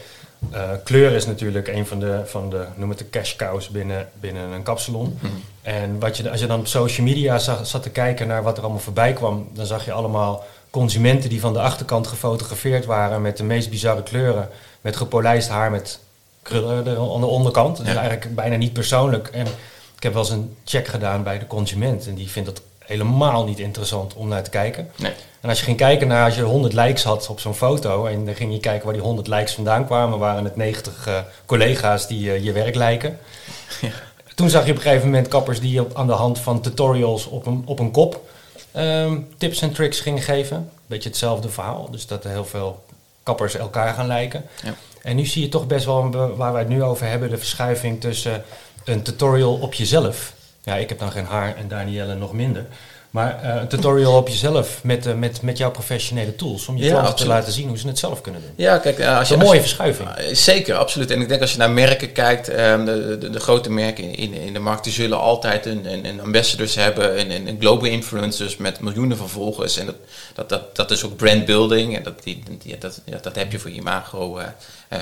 eh, 0.51 0.69
kleur 0.83 1.11
is 1.11 1.25
natuurlijk 1.25 1.67
een 1.67 1.85
van 1.87 1.99
de, 1.99 2.21
van 2.25 2.49
de 2.49 2.65
noem 2.75 2.89
het 2.89 2.97
de 2.97 3.09
cash 3.09 3.35
cows 3.35 3.69
binnen, 3.69 4.09
binnen 4.19 4.51
een 4.51 4.63
kapsalon. 4.63 5.19
En 5.61 5.99
wat 5.99 6.17
je, 6.17 6.29
als 6.31 6.39
je 6.39 6.47
dan 6.47 6.59
op 6.59 6.67
social 6.67 7.05
media 7.05 7.37
zag, 7.37 7.67
zat 7.67 7.83
te 7.83 7.89
kijken 7.89 8.27
naar 8.27 8.43
wat 8.43 8.57
er 8.57 8.63
allemaal 8.63 8.81
voorbij 8.81 9.13
kwam, 9.13 9.47
dan 9.53 9.65
zag 9.65 9.85
je 9.85 9.91
allemaal 9.91 10.45
consumenten 10.69 11.29
die 11.29 11.39
van 11.39 11.53
de 11.53 11.59
achterkant 11.61 12.07
gefotografeerd 12.07 12.85
waren 12.85 13.21
met 13.21 13.37
de 13.37 13.43
meest 13.43 13.69
bizarre 13.69 14.03
kleuren. 14.03 14.49
Met 14.81 14.95
gepolijst 14.95 15.49
haar 15.49 15.71
met 15.71 15.99
krullen 16.41 16.77
aan 16.77 17.19
de 17.21 17.25
onderkant. 17.25 17.77
Dat 17.77 17.85
is 17.85 17.93
Ja. 17.93 17.99
eigenlijk 17.99 18.35
bijna 18.35 18.55
niet 18.55 18.73
persoonlijk. 18.73 19.27
En 19.27 19.45
ik 19.95 20.03
heb 20.03 20.13
wel 20.13 20.21
eens 20.21 20.31
een 20.31 20.55
check 20.65 20.87
gedaan 20.87 21.23
bij 21.23 21.39
de 21.39 21.47
consument 21.47 22.07
en 22.07 22.15
die 22.15 22.29
vindt 22.29 22.49
het 22.49 22.61
helemaal 22.87 23.45
niet 23.45 23.59
interessant 23.59 24.13
om 24.13 24.27
naar 24.27 24.43
te 24.43 24.49
kijken. 24.49 24.89
Nee. 24.95 25.11
En 25.41 25.49
als 25.49 25.59
je 25.59 25.65
ging 25.65 25.77
kijken 25.77 26.07
naar 26.07 26.25
als 26.25 26.35
je 26.35 26.41
100 26.41 26.73
likes 26.73 27.03
had 27.03 27.27
op 27.29 27.39
zo'n 27.39 27.55
foto 27.55 28.05
en 28.05 28.25
dan 28.25 28.35
ging 28.35 28.53
je 28.53 28.59
kijken 28.59 28.85
waar 28.85 28.93
die 28.93 29.03
100 29.03 29.27
likes 29.27 29.53
vandaan 29.53 29.85
kwamen, 29.85 30.19
waren 30.19 30.43
het 30.43 30.55
90 30.55 31.07
eh, 31.07 31.19
collega's 31.45 32.07
die 32.07 32.31
eh, 32.31 32.43
je 32.43 32.51
werk 32.51 32.75
lijken. 32.75 33.19
Toen 34.35 34.49
zag 34.49 34.65
je 34.65 34.71
op 34.71 34.77
een 34.77 34.83
gegeven 34.83 35.05
moment 35.05 35.27
kappers 35.27 35.59
die 35.59 35.81
op, 35.81 35.95
aan 35.95 36.07
de 36.07 36.13
hand 36.13 36.39
van 36.39 36.61
tutorials 36.61 37.25
op 37.25 37.45
een, 37.45 37.63
op 37.65 37.79
een 37.79 37.91
kop 37.91 38.29
ehm, 38.71 39.19
tips 39.37 39.61
en 39.61 39.73
tricks 39.73 39.99
gingen 39.99 40.21
geven. 40.21 40.69
Beetje 40.85 41.09
hetzelfde 41.09 41.49
verhaal, 41.49 41.87
dus 41.91 42.07
dat 42.07 42.23
er 42.23 42.29
heel 42.29 42.45
veel 42.45 42.83
kappers 43.23 43.55
elkaar 43.55 43.93
gaan 43.93 44.07
lijken. 44.07 44.45
Ja. 44.63 44.73
En 45.01 45.15
nu 45.15 45.25
zie 45.25 45.41
je 45.41 45.49
toch 45.49 45.67
best 45.67 45.85
wel, 45.85 46.01
een 46.01 46.35
waar 46.35 46.51
wij 46.51 46.61
het 46.61 46.69
nu 46.69 46.83
over 46.83 47.07
hebben, 47.07 47.29
de 47.29 47.37
verschuiving 47.37 48.01
tussen 48.01 48.43
een 48.83 49.01
tutorial 49.01 49.53
op 49.53 49.73
jezelf. 49.73 50.33
Ja, 50.67 50.75
ik 50.75 50.89
heb 50.89 50.99
dan 50.99 51.11
geen 51.11 51.25
haar 51.25 51.55
en 51.55 51.67
Danielle 51.67 52.15
nog 52.15 52.33
minder. 52.33 52.65
Maar 53.11 53.39
eh, 53.43 53.61
een 53.61 53.67
tutorial 53.67 54.17
op 54.17 54.27
jezelf 54.27 54.79
met, 54.83 55.05
eh, 55.05 55.13
met, 55.13 55.41
met 55.41 55.57
jouw 55.57 55.71
professionele 55.71 56.35
tools. 56.35 56.67
Om 56.67 56.77
je 56.77 56.83
Ja, 56.83 56.89
klanten 56.89 57.11
absoluut. 57.11 57.31
te 57.33 57.37
laten 57.39 57.53
zien 57.53 57.67
hoe 57.67 57.77
ze 57.77 57.87
het 57.87 57.99
zelf 57.99 58.21
kunnen 58.21 58.41
doen. 58.41 58.51
Ja, 58.55 58.77
kijk, 58.77 58.99
eh, 58.99 59.17
als 59.17 59.27
je 59.27 59.33
een 59.33 59.39
als 59.39 59.49
mooie 59.49 59.61
je- 59.61 59.65
verschuiving. 59.67 60.09
Zeker, 60.31 60.75
absoluut. 60.75 61.11
En 61.11 61.21
ik 61.21 61.27
denk 61.29 61.41
als 61.41 61.51
je 61.51 61.57
naar 61.57 61.71
merken 61.71 62.11
kijkt, 62.11 62.49
ehm, 62.49 62.85
de, 62.85 63.17
de, 63.19 63.29
de 63.29 63.39
grote 63.39 63.71
merken 63.71 64.03
in, 64.15 64.33
in, 64.33 64.53
de 64.53 64.59
markt, 64.59 64.83
die 64.83 64.93
zullen 64.93 65.19
altijd 65.19 65.65
een, 65.65 65.91
een, 65.93 66.05
een 66.05 66.21
ambassadors 66.21 66.75
hebben, 66.75 67.19
een, 67.19 67.31
een, 67.31 67.47
een 67.47 67.57
global 67.59 67.89
influencers 67.89 68.57
met 68.57 68.79
miljoenen 68.79 69.17
van 69.17 69.29
volgers. 69.29 69.77
En 69.77 69.85
dat, 69.85 69.95
dat, 70.35 70.49
dat, 70.49 70.75
dat 70.75 70.91
is 70.91 71.03
ook 71.05 71.15
brandbuilding. 71.15 71.95
En 71.97 72.03
dat, 72.03 72.23
die, 72.23 72.43
die- 72.63 72.77
dat, 72.77 73.01
dat 73.21 73.35
heb 73.35 73.51
je 73.51 73.59
voor 73.59 73.69
je 73.69 73.75
imago, 73.75 74.39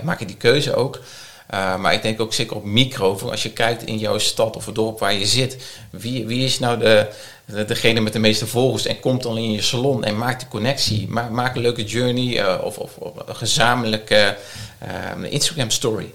maak 0.03 0.19
je 0.19 0.25
die 0.25 0.37
keuze 0.37 0.75
ook. 0.75 0.99
Eh, 1.47 1.75
maar 1.77 1.93
ik 1.93 2.01
denk 2.01 2.21
ook 2.21 2.33
zeker 2.33 2.55
op 2.55 2.63
micro, 2.65 3.19
als 3.29 3.43
je 3.43 3.49
kijkt 3.51 3.83
in 3.83 3.97
jouw 3.97 4.17
stad 4.17 4.55
of 4.55 4.65
het 4.65 4.75
dorp 4.75 4.99
waar 4.99 5.13
je 5.13 5.25
zit, 5.25 5.57
wie, 5.89 6.25
wie 6.25 6.45
is 6.45 6.59
nou 6.59 6.77
de, 6.79 7.07
de- 7.45 7.65
degene 7.65 7.99
met 7.99 8.13
de 8.13 8.19
meeste 8.19 8.47
volgers 8.47 8.85
en 8.85 8.99
komt 8.99 9.23
dan 9.23 9.37
in 9.37 9.51
je 9.51 9.61
salon 9.61 10.03
en 10.03 10.17
maakt 10.17 10.39
die 10.39 10.49
connectie. 10.49 11.07
Ma 11.09 11.29
maak 11.29 11.55
een 11.55 11.61
leuke 11.61 11.83
journey 11.83 12.39
eh, 12.39 12.63
of, 12.63 12.77
of, 12.77 12.95
of 12.97 13.11
een 13.27 13.35
gezamenlijke 13.35 14.37
eh, 14.77 15.31
Instagram 15.31 15.69
story. 15.69 16.13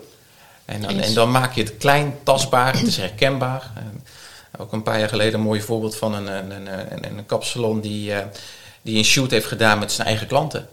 En 0.64 0.80
dan, 0.80 1.00
en 1.00 1.14
dan 1.14 1.30
maak 1.30 1.54
je 1.54 1.62
het 1.62 1.76
klein, 1.76 2.14
tastbaar, 2.22 2.72
het 2.78 2.86
is 2.86 2.96
herkenbaar. 2.96 3.70
En 3.74 4.02
ook 4.58 4.72
een 4.72 4.82
paar 4.82 4.98
jaar 4.98 5.08
geleden 5.08 5.34
een 5.34 5.40
mooi 5.46 5.60
voorbeeld 5.60 5.96
van 5.96 6.14
een, 6.14 6.26
een, 6.26 6.50
een, 6.50 6.66
een, 6.90 7.18
een 7.18 7.26
kapsalon 7.26 7.80
die, 7.80 8.12
die 8.82 8.98
een 8.98 9.04
shoot 9.04 9.30
heeft 9.30 9.46
gedaan 9.46 9.78
met 9.78 9.92
zijn 9.92 10.06
eigen 10.06 10.26
klanten. 10.26 10.68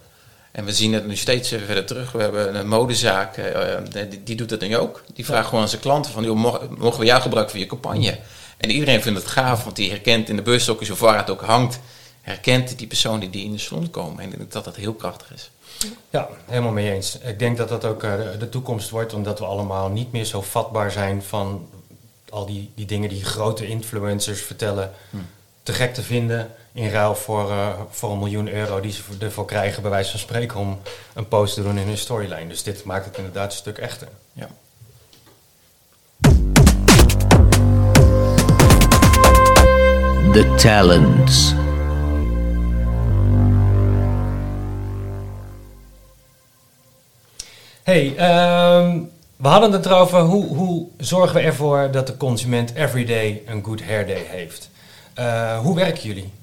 En 0.57 0.65
we 0.65 0.73
zien 0.73 0.93
het 0.93 1.07
nu 1.07 1.15
steeds 1.15 1.49
verder 1.49 1.85
terug. 1.85 2.11
We 2.11 2.21
hebben 2.21 2.55
een 2.55 2.67
modezaak, 2.67 3.37
eh, 3.37 3.73
eh, 3.73 3.83
die, 4.09 4.23
die 4.23 4.35
doet 4.35 4.49
dat 4.49 4.61
nu 4.61 4.77
ook. 4.77 5.03
Die 5.13 5.25
vraagt 5.25 5.47
gewoon 5.47 5.61
aan 5.61 5.69
zijn 5.69 5.81
klanten 5.81 6.11
van, 6.11 6.23
joh, 6.23 6.35
mogen, 6.77 6.99
we 6.99 7.05
jou 7.05 7.21
gebruiken 7.21 7.53
voor 7.53 7.63
je 7.63 7.69
campagne? 7.69 8.19
En 8.57 8.69
iedereen 8.69 9.01
vindt 9.01 9.19
het 9.19 9.27
gaaf, 9.27 9.63
want 9.63 9.75
die 9.75 9.89
herkent 9.89 10.29
in 10.29 10.35
de 10.35 10.41
busstokjes 10.41 10.89
of 10.89 10.99
waar 10.99 11.17
het 11.17 11.29
ook 11.29 11.41
hangt, 11.41 11.79
herkent 12.21 12.77
die 12.77 12.87
personen 12.87 13.31
die 13.31 13.43
in 13.45 13.51
de 13.51 13.57
salon 13.57 13.89
komen. 13.89 14.19
En 14.23 14.31
ik 14.31 14.37
denk 14.37 14.51
dat 14.51 14.63
dat 14.63 14.75
heel 14.75 14.93
krachtig 14.93 15.33
is. 15.33 15.51
Ja, 16.09 16.27
helemaal 16.45 16.71
mee 16.71 16.91
eens. 16.93 17.17
Ik 17.17 17.39
denk 17.39 17.57
dat 17.57 17.69
dat 17.69 17.85
ook 17.85 18.03
eh, 18.03 18.13
de- 18.39 18.49
toekomst 18.49 18.89
wordt, 18.89 19.13
omdat 19.13 19.39
we 19.39 19.45
allemaal 19.45 19.89
niet 19.89 20.11
meer 20.11 20.25
zo 20.25 20.41
vatbaar 20.41 20.91
zijn 20.91 21.23
van 21.23 21.69
al 22.29 22.45
die, 22.45 22.71
die 22.75 22.85
dingen 22.85 23.09
die 23.09 23.25
grote 23.25 23.67
influencers 23.67 24.41
vertellen. 24.41 24.91
Te 25.63 25.73
gek 25.73 25.93
te 25.93 26.03
vinden 26.03 26.51
in 26.77 26.89
ruil 26.89 27.15
voor, 27.15 27.49
eh, 27.51 27.67
voor 27.89 28.11
een 28.11 28.17
miljoen 28.19 28.49
euro 28.49 28.79
die 28.79 28.91
ze 28.91 29.03
voor- 29.03 29.15
ervoor 29.19 29.45
krijgen, 29.45 29.81
bij 29.81 29.91
wijze 29.91 30.11
van 30.11 30.19
spreken, 30.19 30.59
om 30.59 30.79
een 31.13 31.27
post 31.27 31.53
te 31.53 31.63
doen 31.63 31.77
in 31.77 31.87
hun 31.87 31.97
storyline. 31.97 32.47
Dus 32.47 32.63
dit 32.63 32.83
maakt 32.83 33.05
het 33.05 33.17
inderdaad 33.17 33.51
een 33.51 33.57
stuk 33.57 33.77
echter. 33.77 34.07
Ja. 34.33 34.47
The 40.33 40.55
talents. 40.57 41.53
Hey, 47.83 48.15
ehm, 48.17 48.99
we 49.35 49.47
hadden 49.47 49.71
het 49.71 49.85
erover 49.85 50.19
hoe, 50.19 50.45
hoe 50.45 50.87
zorgen 50.97 51.35
we 51.35 51.41
ervoor 51.41 51.91
dat 51.91 52.07
de 52.07 52.17
consument 52.17 52.73
everyday 52.73 53.41
een 53.45 53.63
good 53.63 53.83
hair 53.83 54.07
day 54.07 54.25
heeft. 54.27 54.69
Eh, 55.13 55.59
hoe 55.59 55.75
werken 55.75 56.03
jullie? 56.03 56.36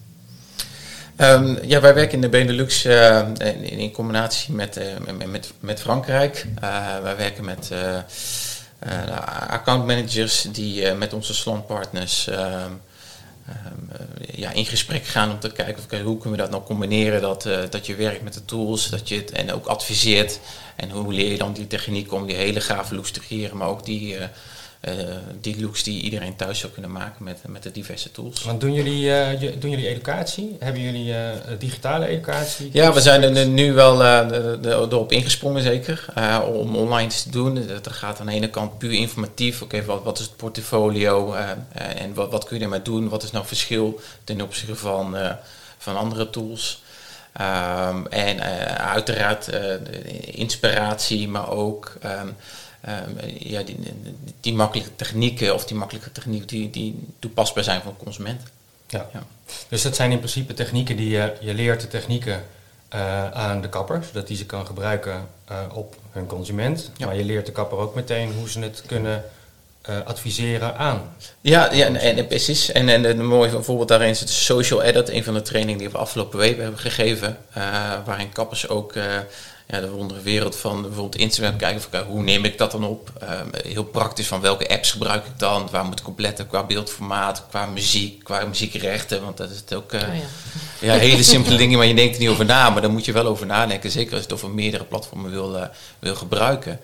Ehm, 1.16 1.56
ja, 1.66 1.80
wij 1.80 1.94
werken 1.94 2.14
in 2.14 2.21
de 2.21 2.28
Benelux 2.28 2.85
eh, 2.85 3.26
in, 3.38 3.62
in 3.62 3.90
combinatie 3.90 4.54
met, 4.54 4.76
eh, 4.76 4.87
met, 5.26 5.52
met, 5.61 5.80
Frankrijk. 5.80 6.47
Eh, 6.61 6.99
wij 7.02 7.16
werken 7.16 7.44
met 7.44 7.71
eh, 7.71 9.49
accountmanagers 9.49 10.47
die 10.52 10.92
met 10.92 11.12
onze 11.12 11.35
salonpartners 11.35 12.28
ehm, 12.28 12.40
ehm, 12.40 13.59
eh, 13.92 14.38
ja, 14.38 14.50
in 14.50 14.66
gesprek 14.66 15.04
gaan 15.04 15.30
om 15.30 15.40
te 15.40 15.52
kijken 15.52 15.76
of, 15.76 16.00
hoe 16.00 16.18
kunnen 16.18 16.38
we 16.38 16.44
dat 16.44 16.50
nou 16.50 16.62
combineren. 16.62 17.21
Dat, 17.21 17.49
dat 17.71 17.87
je 17.87 17.94
werkt 17.94 18.23
met 18.23 18.35
de 18.35 18.44
tools 18.44 18.88
dat 18.90 19.09
je 19.09 19.16
het, 19.16 19.30
en 19.30 19.52
ook 19.52 19.66
adviseert. 19.66 20.40
En 20.76 20.90
hoe 20.90 21.12
leer 21.12 21.30
je 21.30 21.38
dan 21.38 21.52
die 21.52 21.66
techniek 21.66 22.12
om 22.12 22.26
die 22.26 22.37
hele 22.37 22.61
gave 22.61 22.94
looks 22.94 23.11
te 23.11 23.21
creëren, 23.21 23.56
maar 23.56 23.68
ook 23.68 23.85
die, 23.85 24.16
die 25.41 25.61
looks 25.61 25.83
die 25.83 26.03
iedereen 26.03 26.37
thuis 26.37 26.59
zou 26.59 26.73
kunnen 26.73 26.91
maken 26.91 27.25
met, 27.25 27.38
met 27.47 27.62
de 27.62 27.71
diverse 27.71 28.11
tools. 28.11 28.43
Want 28.45 28.61
doen 28.61 28.73
jullie, 28.73 29.14
eh, 29.14 29.41
doen 29.59 29.71
jullie 29.71 29.88
educatie? 29.88 30.57
Hebben 30.59 30.83
jullie 30.83 31.14
eh, 31.14 31.31
digitale 31.59 32.07
educatie? 32.07 32.71
Ja, 32.73 32.93
we 32.93 33.00
zijn 33.00 33.23
er 33.37 33.47
nu 33.47 33.73
wel 33.73 34.05
eh, 34.05 34.64
erop 34.64 35.12
ingesprongen, 35.12 35.62
zeker. 35.62 36.05
eh, 36.14 36.41
om 36.53 36.76
online 36.76 37.07
iets 37.07 37.23
te 37.23 37.31
doen. 37.31 37.67
Dat 37.83 37.93
gaat 37.93 38.21
aan 38.21 38.26
de 38.26 38.33
ene 38.33 38.50
kant 38.50 38.79
puur 38.79 38.93
informatief. 38.93 39.62
Oké, 39.62 39.85
wat, 39.85 40.03
wat 40.03 40.19
is 40.19 40.25
het 40.25 40.37
portfolio 40.37 41.33
eh, 41.33 41.50
eh, 41.50 42.00
en 42.03 42.14
wat, 42.14 42.31
wat 42.31 42.45
kun 42.45 42.59
je 42.59 42.62
ermee 42.64 42.83
doen? 42.83 43.09
Wat 43.09 43.23
is 43.23 43.31
nou 43.31 43.47
verschil 43.47 44.00
ten 44.25 44.41
opzichte 44.41 44.76
van, 44.76 45.17
eh, 45.17 45.33
van 45.79 45.97
andere 45.97 46.31
tools? 46.31 46.83
Ehm, 47.33 48.07
en 48.07 48.38
eh, 48.41 48.91
uiteraard 48.93 49.49
eh, 49.49 49.75
inspiratie, 50.25 51.29
maar 51.29 51.49
ook 51.50 51.93
ehm, 52.00 52.29
ehm, 52.85 53.11
ja, 53.38 53.62
die, 53.62 53.76
die 54.41 54.55
makkelijke 54.55 54.97
technieken 54.97 55.55
of 55.55 55.64
die 55.64 55.76
makkelijke 55.76 56.12
technieken 56.12 56.47
die, 56.47 56.71
die 56.71 57.09
toepasbaar 57.19 57.64
zijn 57.64 57.83
voor 57.83 57.93
de 57.99 58.05
consument. 58.05 58.41
Ja. 58.88 59.09
Ja. 59.12 59.23
Dus 59.69 59.83
dat 59.83 59.97
zijn 59.97 60.11
in 60.11 60.19
principe 60.19 60.55
technieken 60.55 60.97
die 60.97 61.09
je, 61.09 61.33
je 61.41 61.55
leert 61.55 61.81
de 61.81 61.88
technieken 61.88 62.45
eh, 62.95 63.31
aan 63.31 63.61
de 63.61 63.69
kapper, 63.69 64.05
zodat 64.07 64.26
die 64.26 64.37
ze 64.37 64.47
kan 64.47 64.67
gebruiken 64.67 65.29
eh, 65.45 65.57
op 65.73 65.97
hun 66.11 66.26
consument. 66.26 66.91
Ja. 66.97 67.07
Maar 67.07 67.17
je 67.17 67.25
leert 67.25 67.47
de 67.47 67.53
kapper 67.53 67.79
ook 67.79 67.95
meteen 67.95 68.33
hoe 68.33 68.50
ze 68.50 68.61
het 68.61 68.83
kunnen 68.87 69.25
eh, 69.83 69.97
adviseren 70.05 70.76
aan. 70.76 71.14
Ja, 71.41 71.73
ja 71.73 71.87
en, 71.87 71.97
en, 71.97 72.26
precies. 72.26 72.73
En, 72.73 72.88
en 72.88 73.05
een 73.05 73.26
mooi 73.26 73.50
voorbeeld 73.61 73.88
daarin 73.88 74.09
is 74.09 74.21
het 74.21 74.31
Social 74.31 74.83
Edit, 74.83 75.09
een 75.09 75.25
van 75.25 75.35
de 75.35 75.43
trainingen 75.43 75.79
die 75.79 75.91
we 75.91 75.99
afgelopen 75.99 76.38
week 76.38 76.57
hebben 76.59 76.81
gegeven. 76.81 77.38
waarin 78.05 78.33
kappers 78.33 78.69
ook 78.69 78.95
ja, 79.66 79.80
de 79.80 79.90
wondere 79.90 80.21
wereld 80.21 80.56
van 80.56 80.83
bijvoorbeeld 80.83 81.16
Instagram 81.16 81.56
kijken. 81.56 81.80
Van, 81.80 81.90
kijk, 81.90 82.06
hoe 82.06 82.23
neem 82.23 82.44
ik 82.44 82.59
dat 82.59 82.71
dan 82.71 82.85
op? 82.85 83.11
Ehm, 83.21 83.47
heel 83.66 83.85
praktisch 83.85 84.26
van 84.26 84.40
welke 84.40 84.68
apps 84.68 84.90
gebruik 84.90 85.25
ik 85.26 85.38
dan? 85.38 85.68
Waar 85.71 85.85
moet 85.85 86.00
ik 86.00 86.09
op 86.09 86.18
letten 86.18 86.47
qua 86.47 86.64
beeldformaat, 86.64 87.44
qua 87.49 87.66
muziek, 87.66 88.25
qua 88.25 88.44
muziekrechten? 88.44 89.23
Want 89.23 89.37
dat 89.37 89.50
is 89.50 89.56
het 89.56 89.75
ook... 89.75 89.92
eh, 89.92 90.00
Oh 90.09 90.14
ja. 90.80 90.94
ja, 90.94 90.99
hele 91.00 91.23
simpele 91.23 91.56
dingen, 91.56 91.78
maar 91.78 91.87
je 91.87 91.94
denkt 91.94 92.14
er 92.14 92.21
niet 92.21 92.28
over 92.30 92.44
na. 92.44 92.71
Maar 92.71 92.83
daar 92.83 92.90
moet 92.90 93.04
je 93.04 93.12
wel 93.12 93.26
over 93.26 93.47
nadenken. 93.47 93.90
Zeker 93.90 94.11
als 94.12 94.21
je 94.21 94.26
het 94.26 94.33
over 94.37 94.50
meerdere 94.50 94.85
platformen 94.85 95.30
wil, 95.30 95.56
eh, 95.59 95.66
wil 95.99 96.14
gebruiken. 96.14 96.80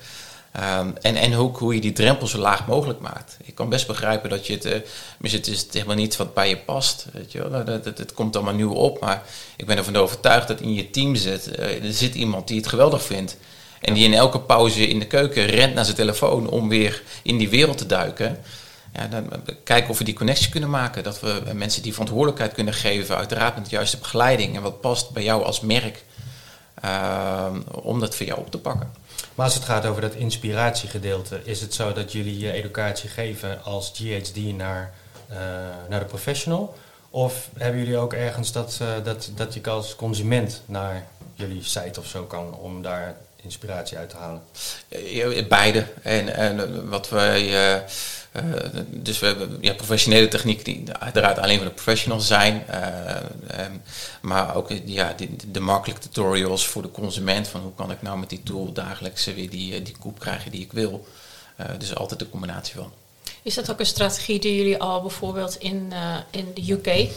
Ehm, 0.52 0.90
en, 1.00 1.16
en 1.16 1.35
ook 1.37 1.59
hoe 1.59 1.75
je 1.75 1.80
die 1.80 1.92
drempel 1.92 2.26
zo 2.26 2.38
laag 2.38 2.66
mogelijk 2.66 3.00
maakt. 3.00 3.37
Ik 3.42 3.54
kan 3.54 3.69
best 3.69 3.87
begrijpen 3.87 4.30
dat 4.30 4.47
je 4.47 4.52
het... 4.52 4.64
eh 4.64 4.80
misschien 5.19 5.42
het 5.42 5.50
is 5.52 5.66
helemaal 5.73 5.97
niet 5.97 6.16
wat 6.16 6.35
bij 6.35 6.49
je 6.49 6.57
past. 6.57 7.07
Weet 7.12 7.33
je 7.33 7.38
wel? 7.38 7.50
Nou, 7.50 7.64
Dat, 7.64 7.85
dat, 7.85 7.99
het 7.99 8.12
komt 8.14 8.37
allemaal 8.37 8.54
nieuw 8.54 8.73
op. 8.73 9.00
Maar 9.00 9.23
ik 9.57 9.66
ben 9.66 9.76
ervan 9.76 9.97
overtuigd 9.97 10.49
dat 10.49 10.61
in 10.61 10.75
je 10.75 10.90
team 10.90 11.14
zit... 11.14 11.47
eh, 11.54 11.85
er 11.85 11.92
zit 11.92 12.14
iemand 12.14 12.49
die 12.49 12.57
het 12.57 12.66
geweldig 12.69 13.02
vindt. 13.02 13.37
En 13.80 13.95
die 13.95 14.04
in 14.04 14.14
elke 14.14 14.40
pauze 14.40 14.88
in 14.88 14.99
de 14.99 15.07
keuken 15.07 15.47
rent 15.47 15.75
naar 15.75 15.85
zijn 15.85 15.97
telefoon... 15.97 16.49
om 16.49 16.69
weer 16.69 17.02
in 17.23 17.38
die 17.38 17.49
wereld 17.49 17.78
te 17.78 17.87
duiken. 17.87 18.38
Ja, 18.92 19.07
dan 19.07 19.30
kijken 19.64 19.90
of 19.90 19.99
we 19.99 20.04
die 20.04 20.14
connectie 20.14 20.50
kunnen 20.50 20.71
maken. 20.71 21.02
Dat 21.02 21.21
we 21.21 21.42
mensen 21.54 21.83
die 21.83 21.92
verantwoordelijkheid 21.92 22.52
kunnen 22.52 22.75
geven. 22.75 23.16
Uiteraard 23.16 23.54
met 23.54 23.64
de 23.64 23.71
juiste 23.71 23.99
begeleiding. 23.99 24.57
En 24.57 24.62
wat 24.62 24.80
past 24.80 25.11
bij 25.11 25.23
jou 25.23 25.45
als 25.45 25.61
merk. 25.61 26.04
ehm, 26.83 27.61
om 27.73 28.00
dat 28.00 28.14
voor 28.16 28.26
jou 28.26 28.38
op 28.38 28.50
te 28.50 28.59
pakken. 28.59 28.90
Maar 29.35 29.47
als 29.47 29.55
het 29.55 29.65
gaat 29.65 29.87
over 29.87 30.00
dat 30.00 30.15
inspiratiegedeelte, 30.15 31.41
is 31.45 31.61
het 31.61 31.75
zo 31.75 31.93
dat 31.93 32.12
jullie 32.12 32.39
je 32.39 32.53
educatie 32.53 33.09
geven 33.09 33.65
als 33.65 33.93
GHD 33.95 34.37
naar, 34.37 34.93
eh, 35.29 35.37
naar 35.89 36.00
de 36.00 36.07
professional? 36.07 36.75
Of 37.11 37.49
hebben 37.57 37.81
jullie 37.81 37.99
ook 37.99 38.12
ergens 38.12 38.53
dat, 38.53 38.79
eh, 38.81 38.89
dat, 39.05 39.31
dat 39.35 39.55
je 39.55 39.71
als 39.71 39.97
consument 39.97 40.62
naar 40.67 41.07
jullie 41.35 41.65
site 41.65 42.00
of 42.00 42.07
zo 42.07 42.25
kan 42.25 42.55
om 42.55 42.83
daar 42.83 43.17
inspiratie 43.42 43.97
uit 43.99 44.11
te 44.11 44.16
halen? 44.16 44.42
Beide. 45.49 45.87
En, 46.02 46.35
en 46.35 46.88
wat 46.88 47.09
wij. 47.09 47.47
eh, 47.49 47.75
eh, 48.32 48.42
dus 48.87 49.18
we 49.18 49.26
hebben 49.26 49.59
ja, 49.61 49.73
professionele 49.75 50.28
technieken 50.28 50.64
die 50.64 50.85
uiteraard 50.99 51.38
alleen 51.38 51.56
voor 51.56 51.66
de 51.66 51.73
professionals 51.73 52.26
zijn. 52.26 52.64
eh, 52.66 53.16
ehm, 53.47 53.73
maar 54.20 54.54
ook 54.56 54.70
eh, 54.70 54.80
ja, 54.85 55.12
die, 55.16 55.37
de 55.50 55.61
makkelijke 55.61 56.02
tutorials 56.02 56.66
voor 56.66 56.82
de 56.82 56.90
consument. 56.90 57.49
Van 57.49 57.61
hoe 57.61 57.75
kan 57.75 57.90
ik 57.90 58.02
nou 58.02 58.18
met 58.18 58.28
die 58.28 58.42
tool 58.42 58.73
dagelijks 58.73 59.26
eh, 59.26 59.35
weer 59.35 59.50
die, 59.50 59.75
eh, 59.75 59.85
die 59.85 59.97
koep 60.00 60.18
krijgen 60.18 60.50
die 60.50 60.61
ik 60.61 60.73
wil. 60.73 61.06
Eh, 61.56 61.66
dus 61.78 61.94
altijd 61.94 62.20
een 62.20 62.30
combinatie 62.30 62.75
van. 62.75 62.92
Is 63.42 63.54
dat 63.54 63.70
ook 63.70 63.80
een 63.80 63.87
strategie 63.87 64.40
die 64.40 64.56
jullie 64.56 64.78
al 64.78 65.00
bijvoorbeeld 65.00 65.56
in, 65.56 65.88
eh, 65.92 66.16
in 66.30 66.49
de 66.54 66.73
UK 66.73 67.09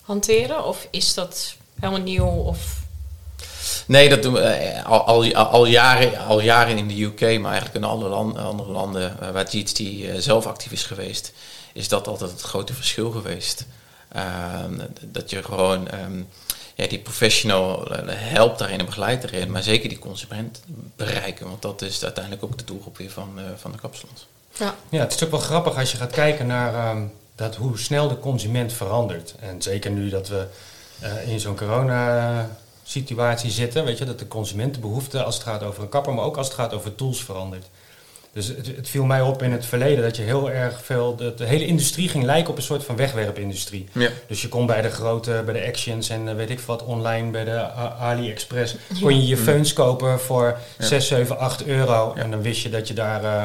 hanteren? 0.00 0.64
Of 0.64 0.86
is 0.90 1.14
dat 1.14 1.54
helemaal 1.80 2.02
nieuw? 2.02 2.26
Of 2.26 2.82
Nee, 3.86 4.08
dat 4.08 4.22
doen 4.22 4.32
we 4.32 4.40
eh, 4.40 4.86
al, 4.86 5.00
al, 5.00 5.34
al, 5.34 5.66
jaren, 5.66 6.18
al 6.18 6.40
jaren 6.40 6.76
in 6.76 6.88
de 6.88 7.02
UK, 7.02 7.20
maar 7.20 7.52
eigenlijk 7.52 7.74
in 7.74 7.84
alle 7.84 8.08
land, 8.08 8.36
andere 8.36 8.70
landen 8.70 9.20
eh, 9.20 9.30
waar 9.30 9.46
GHD 9.46 9.78
eh, 9.78 10.14
zelf 10.18 10.46
actief 10.46 10.72
is 10.72 10.82
geweest, 10.82 11.32
is 11.72 11.88
dat 11.88 12.06
altijd 12.06 12.30
het 12.30 12.40
grote 12.40 12.74
verschil 12.74 13.10
geweest. 13.10 13.66
Ehm, 14.08 14.78
dat 15.00 15.30
je 15.30 15.42
gewoon 15.42 15.88
ehm, 15.88 16.22
ja, 16.74 16.86
die 16.86 16.98
professional 16.98 17.88
helpt 18.08 18.58
daarin 18.58 18.78
en 18.78 18.86
begeleidt 18.86 19.24
erin, 19.24 19.50
maar 19.50 19.62
zeker 19.62 19.88
die 19.88 19.98
consument 19.98 20.62
bereiken, 20.96 21.48
want 21.48 21.62
dat 21.62 21.82
is 21.82 22.02
uiteindelijk 22.02 22.44
ook 22.44 22.58
de 22.58 22.64
doelgroep 22.64 22.96
weer 22.96 23.10
van, 23.10 23.32
eh, 23.38 23.44
van 23.56 23.72
de 23.72 23.78
kapsalons. 23.78 24.26
ja, 24.58 24.74
Ja, 24.88 25.00
het 25.00 25.14
is 25.14 25.24
ook 25.24 25.30
wel 25.30 25.40
grappig 25.40 25.76
als 25.76 25.90
je 25.90 25.96
gaat 25.96 26.12
kijken 26.12 26.46
naar 26.46 26.74
ehm, 26.74 27.02
dat 27.34 27.56
hoe 27.56 27.78
snel 27.78 28.08
de 28.08 28.18
consument 28.18 28.72
verandert. 28.72 29.34
En 29.40 29.62
zeker 29.62 29.90
nu 29.90 30.08
dat 30.08 30.28
we 30.28 30.46
eh, 31.00 31.28
in 31.28 31.40
zo'n 31.40 31.54
corona-situatie 32.84 33.50
zitten, 33.50 33.84
weet 33.84 33.98
je, 33.98 34.04
dat 34.04 34.18
de 34.18 34.28
consumentenbehoefte 34.28 35.22
als 35.22 35.34
het 35.34 35.44
gaat 35.44 35.62
over 35.62 35.82
een 35.82 35.88
kapper, 35.88 36.14
maar 36.14 36.24
ook 36.24 36.36
als 36.36 36.46
het 36.46 36.56
gaat 36.56 36.74
over 36.74 36.94
tools 36.94 37.24
verandert. 37.24 37.66
Dus 38.32 38.46
het, 38.46 38.66
het 38.66 38.88
viel 38.88 39.04
mij 39.04 39.20
op 39.20 39.42
in 39.42 39.52
het 39.52 39.66
verleden 39.66 40.02
dat 40.02 40.16
je 40.16 40.22
heel 40.22 40.50
erg 40.50 40.84
veel, 40.84 41.16
de, 41.16 41.34
de 41.34 41.44
hele 41.44 41.66
industrie 41.66 42.08
ging 42.08 42.24
lijken 42.24 42.50
op 42.50 42.56
een 42.56 42.62
soort 42.62 42.84
van 42.84 42.96
wegwerpindustrie. 42.96 43.88
Ja. 43.92 44.10
Dus 44.26 44.42
je 44.42 44.48
kon 44.48 44.66
bij 44.66 44.82
de 44.82 44.90
grote, 44.90 45.42
bij 45.44 45.54
de 45.54 45.66
Actions 45.66 46.08
en 46.08 46.28
eh, 46.28 46.34
weet 46.34 46.50
ik 46.50 46.60
wat, 46.60 46.82
online 46.82 47.30
bij 47.30 47.44
de 47.44 47.70
AliExpress, 47.98 48.76
kon 49.00 49.20
je 49.20 49.26
je 49.26 49.36
feuns 49.36 49.72
kopen 49.72 50.20
voor 50.20 50.58
Ja. 50.78 50.86
6, 50.86 51.06
7, 51.06 51.38
8 51.38 51.66
euro. 51.66 52.12
Ja. 52.14 52.22
En 52.22 52.30
dan 52.30 52.42
wist 52.42 52.62
je 52.62 52.70
dat 52.70 52.88
je 52.88 52.94
daar 52.94 53.24
eh, 53.24 53.42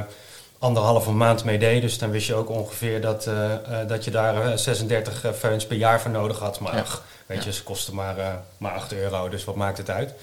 anderhalve 0.59 1.11
maand 1.11 1.43
mee 1.43 1.57
deed. 1.59 1.81
Dus 1.81 1.97
dan 1.97 2.09
wist 2.11 2.27
je 2.27 2.33
ook 2.33 2.49
ongeveer 2.49 3.01
dat, 3.01 3.25
eh, 3.27 3.53
eh, 3.53 3.87
dat 3.87 4.03
je 4.03 4.11
daar 4.11 4.45
eh, 4.51 4.57
36 4.57 5.23
eh, 5.25 5.31
feuns 5.31 5.65
per 5.65 5.77
jaar 5.77 6.01
voor 6.01 6.11
nodig 6.11 6.39
had. 6.39 6.59
Maar 6.59 6.75
Ja. 6.75 6.81
ach, 6.81 7.03
weet 7.25 7.37
Ja. 7.37 7.43
je, 7.45 7.53
ze 7.53 7.63
kosten 7.63 7.95
maar, 7.95 8.17
eh, 8.17 8.27
maar 8.57 8.71
8 8.71 8.93
euro, 8.93 9.29
dus 9.29 9.43
wat 9.43 9.55
maakt 9.55 9.77
het 9.77 9.89
uit? 9.89 10.13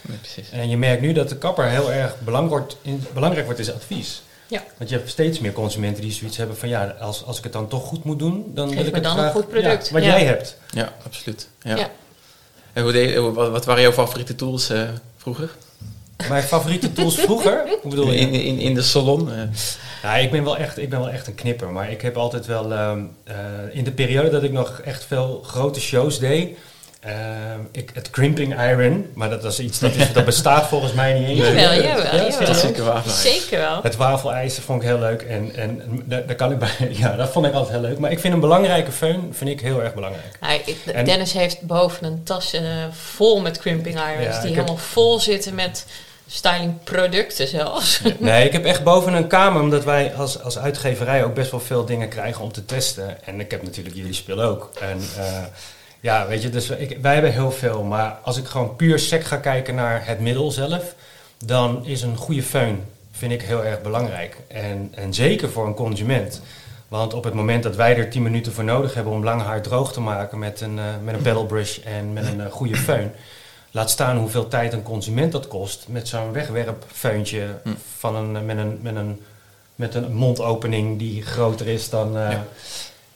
En 0.53 0.69
je 0.69 0.77
merkt 0.77 1.01
nu 1.03 1.13
dat 1.13 1.29
de 1.29 1.37
kapper 1.37 1.65
heel 1.65 1.93
erg 1.93 2.15
belang 2.21 2.49
wordt 2.49 2.77
in, 2.83 3.05
belangrijk 3.15 3.45
wordt 3.45 3.59
in 3.61 3.67
zijn 3.67 3.77
advies. 3.77 4.23
Ja. 4.49 4.63
Want 4.79 4.91
je 4.91 4.97
hebt 4.97 5.11
steeds 5.11 5.39
meer 5.41 5.53
consumenten 5.53 6.03
die 6.03 6.13
zoiets 6.13 6.37
hebben 6.37 6.57
van 6.57 6.69
ja, 6.69 6.95
als, 7.01 7.25
als 7.25 7.39
ik 7.39 7.45
het 7.45 7.53
dan 7.53 7.69
toch 7.69 7.85
goed 7.85 8.05
moet 8.05 8.19
doen, 8.19 8.45
dan 8.55 8.67
Geef 8.69 8.77
wil 8.77 8.87
ik 8.87 8.91
me 8.93 8.99
het 8.99 9.05
dan 9.17 9.19
een 9.19 9.31
goed 9.31 9.49
product. 9.49 9.87
Ja, 9.87 9.93
wat 9.93 10.03
Ja. 10.03 10.09
jij 10.09 10.25
hebt. 10.25 10.57
Ja, 10.71 10.93
absoluut. 11.05 11.49
Ja. 11.63 11.77
Ja. 11.77 11.91
En 12.73 12.83
hoe 12.83 12.93
deed, 12.93 13.17
wat, 13.17 13.51
wat 13.51 13.65
waren 13.65 13.83
jouw 13.83 13.93
favoriete 13.93 14.35
tools 14.35 14.71
eh, 14.71 14.81
vroeger? 15.17 15.51
Mijn 16.29 16.43
favoriete 16.43 16.93
tools 16.93 17.15
vroeger? 17.15 17.63
Hoe 17.83 17.91
bedoel 17.91 18.11
je? 18.13 18.19
In, 18.19 18.33
in, 18.33 18.59
in 18.59 18.75
de 18.75 18.83
salon. 18.83 19.31
Ja, 20.07 20.17
ik 20.17 20.31
ben, 20.31 20.45
wel 20.45 20.57
echt, 20.57 20.79
ik 20.79 20.89
ben 20.91 20.99
wel 21.01 21.11
echt 21.11 21.27
een 21.27 21.35
knipper. 21.35 21.69
Maar 21.71 21.91
ik 21.91 22.03
heb 22.03 22.17
altijd 22.17 22.47
wel... 22.47 22.73
ehm, 22.73 23.01
eh, 23.25 23.35
in 23.71 23.85
de 23.85 23.93
periode 23.93 24.31
dat 24.31 24.43
ik 24.43 24.53
nog 24.53 24.81
echt 24.85 25.05
veel 25.05 25.43
grote 25.47 25.81
shows 25.81 26.19
deed... 26.19 26.57
ehm, 27.01 27.15
ik, 27.73 27.91
het 27.95 28.11
crimping 28.11 28.61
iron, 28.71 29.11
maar 29.15 29.31
dat, 29.31 29.45
is 29.45 29.59
iets 29.59 29.79
dat, 29.79 29.95
is, 29.95 30.13
dat 30.19 30.25
bestaat 30.25 30.67
volgens 30.67 30.93
mij 30.93 31.19
niet 31.19 31.29
eens. 31.29 31.39
Jawel, 31.39 31.55
Ja, 31.55 31.73
jawel, 31.75 32.05
jawel. 32.05 32.39
Dat 32.47 32.49
is 32.49 32.61
zeker 32.61 32.85
waar. 32.85 33.03
Zeker 33.09 33.59
wel. 33.59 33.83
Het 33.83 33.97
wafelijzer 33.97 34.63
vond 34.63 34.83
ik 34.83 34.89
heel 34.89 34.99
leuk 34.99 35.23
en, 35.23 35.55
en 35.55 36.03
daar, 36.05 36.35
kan 36.35 36.53
ik 36.53 36.59
bij, 36.59 36.71
ja, 37.03 37.17
dat 37.17 37.29
vond 37.31 37.47
ik 37.47 37.53
altijd 37.53 37.73
heel 37.73 37.89
leuk. 37.89 37.99
Maar 37.99 38.11
ik 38.11 38.19
vind 38.21 38.35
een 38.35 38.41
belangrijke 38.41 38.91
föhn 38.93 39.31
vind 39.31 39.51
ik 39.51 39.61
heel 39.61 39.83
erg 39.83 39.95
belangrijk. 39.95 40.39
Ja, 40.41 40.49
ik- 40.51 40.77
En- 40.95 41.05
Dennis 41.05 41.33
heeft 41.33 41.61
boven 41.61 42.07
een 42.07 42.23
tas 42.25 42.53
eh, 42.53 42.63
vol 42.91 43.41
met 43.41 43.59
crimping 43.59 43.95
irons. 43.95 44.25
Ja, 44.25 44.31
die 44.41 44.41
heb- 44.41 44.43
helemaal 44.55 44.77
vol 44.77 45.19
zitten 45.21 45.55
met 45.55 45.87
styling 46.27 46.83
producten 46.85 47.49
zelfs. 47.49 48.01
Nee, 48.19 48.47
ik 48.47 48.53
heb 48.53 48.65
echt 48.65 48.85
boven 48.85 49.13
een 49.13 49.27
kamer, 49.27 49.63
omdat 49.63 49.85
wij 49.85 50.15
als, 50.15 50.43
als 50.43 50.59
uitgeverij 50.59 51.25
ook 51.25 51.35
best 51.35 51.51
wel 51.51 51.61
veel 51.61 51.85
dingen 51.85 52.09
krijgen 52.09 52.43
om 52.43 52.53
te 52.53 52.65
testen. 52.65 53.25
En 53.25 53.41
ik 53.41 53.51
heb 53.51 53.63
natuurlijk 53.63 53.97
jullie 53.97 54.13
spul 54.13 54.41
ook. 54.43 54.71
En 54.81 55.01
eh, 55.19 55.43
ja, 56.01 56.27
weet 56.27 56.43
je, 56.43 56.51
dus 56.51 56.71
ik, 56.71 56.99
wij 57.03 57.13
hebben 57.13 57.33
heel 57.33 57.51
veel. 57.51 57.83
Maar 57.83 58.19
als 58.23 58.37
ik 58.37 58.47
gewoon 58.47 58.77
puur 58.77 58.99
sec 58.99 59.25
ga 59.25 59.37
kijken 59.37 59.75
naar 59.75 60.07
het 60.07 60.21
middel 60.21 60.51
zelf, 60.51 60.95
dan 61.45 61.85
is 61.85 62.03
een 62.03 62.17
goede 62.17 62.43
föhn, 62.43 62.85
vind 63.13 63.33
ik 63.33 63.43
heel 63.43 63.65
erg 63.65 63.83
belangrijk. 63.83 64.37
En, 64.49 64.93
en 64.95 65.15
zeker 65.15 65.51
voor 65.51 65.67
een 65.67 65.75
consument. 65.75 66.41
Want 66.89 67.15
op 67.15 67.25
het 67.25 67.35
moment 67.35 67.63
dat 67.63 67.77
wij 67.77 67.97
er 67.97 68.11
10 68.11 68.23
minuten 68.23 68.53
voor 68.53 68.65
nodig 68.65 68.95
hebben 68.95 69.13
om 69.13 69.25
lang 69.25 69.43
haar 69.43 69.63
droog 69.63 69.93
te 69.93 70.01
maken 70.01 70.39
met 70.39 70.61
een, 70.61 70.79
eh, 70.79 70.85
met 71.05 71.15
een 71.15 71.23
pedal 71.23 71.47
brush 71.47 71.79
en 71.79 72.13
met 72.13 72.27
een 72.27 72.41
eh, 72.41 72.51
goede 72.51 72.77
föhn. 72.77 73.11
Laat 73.77 73.91
staan 73.91 74.17
hoeveel 74.19 74.49
tijd 74.49 74.73
een 74.73 74.83
consument 74.83 75.33
dat 75.33 75.49
kost 75.49 75.85
met 75.89 76.09
zo'n 76.09 76.33
wegwerpfeuntje 76.33 77.47
Hm. 77.63 77.71
van 77.99 78.17
een, 78.17 78.47
met, 78.47 78.57
een, 78.59 78.79
met, 78.83 78.97
een, 78.97 79.21
met 79.75 79.95
een 79.95 80.13
mondopening 80.13 80.99
die 80.99 81.23
groter 81.23 81.67
is 81.69 81.89
dan. 81.91 82.17
eh, 82.17 82.31
Ja. 82.31 82.45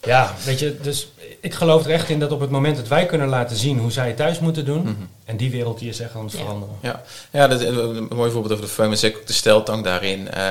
ja. 0.02 0.34
weet 0.44 0.58
je, 0.58 0.76
dus 0.82 1.12
ik 1.40 1.54
geloof 1.54 1.84
er 1.84 1.90
echt 1.90 2.08
in 2.08 2.18
dat 2.20 2.32
op 2.32 2.40
het 2.40 2.50
moment 2.50 2.76
dat 2.76 2.88
wij 2.88 3.06
kunnen 3.06 3.28
laten 3.28 3.56
zien 3.56 3.78
hoe 3.78 3.90
zij 3.92 4.06
het 4.06 4.16
thuis 4.16 4.38
moeten 4.38 4.64
doen, 4.64 4.80
Mhm. 4.82 4.92
en 5.24 5.36
die 5.36 5.50
wereld 5.50 5.78
die 5.78 5.88
is 5.88 6.00
echt 6.00 6.14
aan 6.14 6.24
het 6.24 6.32
Ja. 6.32 6.38
veranderen. 6.38 6.74
Ja, 6.80 7.02
ja 7.30 7.48
dat 7.48 7.60
is 7.60 7.66
een 7.68 8.08
mooi 8.14 8.30
voorbeeld 8.30 8.60
over 8.60 8.88
de 8.90 8.96
zeker 8.96 9.18
ook 9.20 9.26
de 9.26 9.32
steltang 9.32 9.84
daarin. 9.84 10.30
eh, 10.30 10.48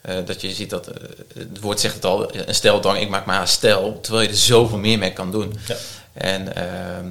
eh, 0.00 0.26
dat 0.26 0.40
je 0.40 0.50
ziet 0.50 0.70
dat, 0.70 0.86
eh, 0.86 0.94
het 1.34 1.60
woord 1.60 1.80
zegt 1.80 1.94
het 1.94 2.04
al, 2.04 2.34
een 2.34 2.54
steltang, 2.54 2.98
ik 3.00 3.08
maak 3.08 3.24
maar 3.26 3.40
een 3.40 3.48
stel. 3.48 3.98
Terwijl 4.00 4.22
je 4.24 4.28
er 4.28 4.34
zoveel 4.36 4.78
meer 4.78 4.98
mee 4.98 5.12
kan 5.12 5.30
doen. 5.30 5.54
Ja. 5.66 5.76
En 6.12 6.54
ehm, 6.56 7.06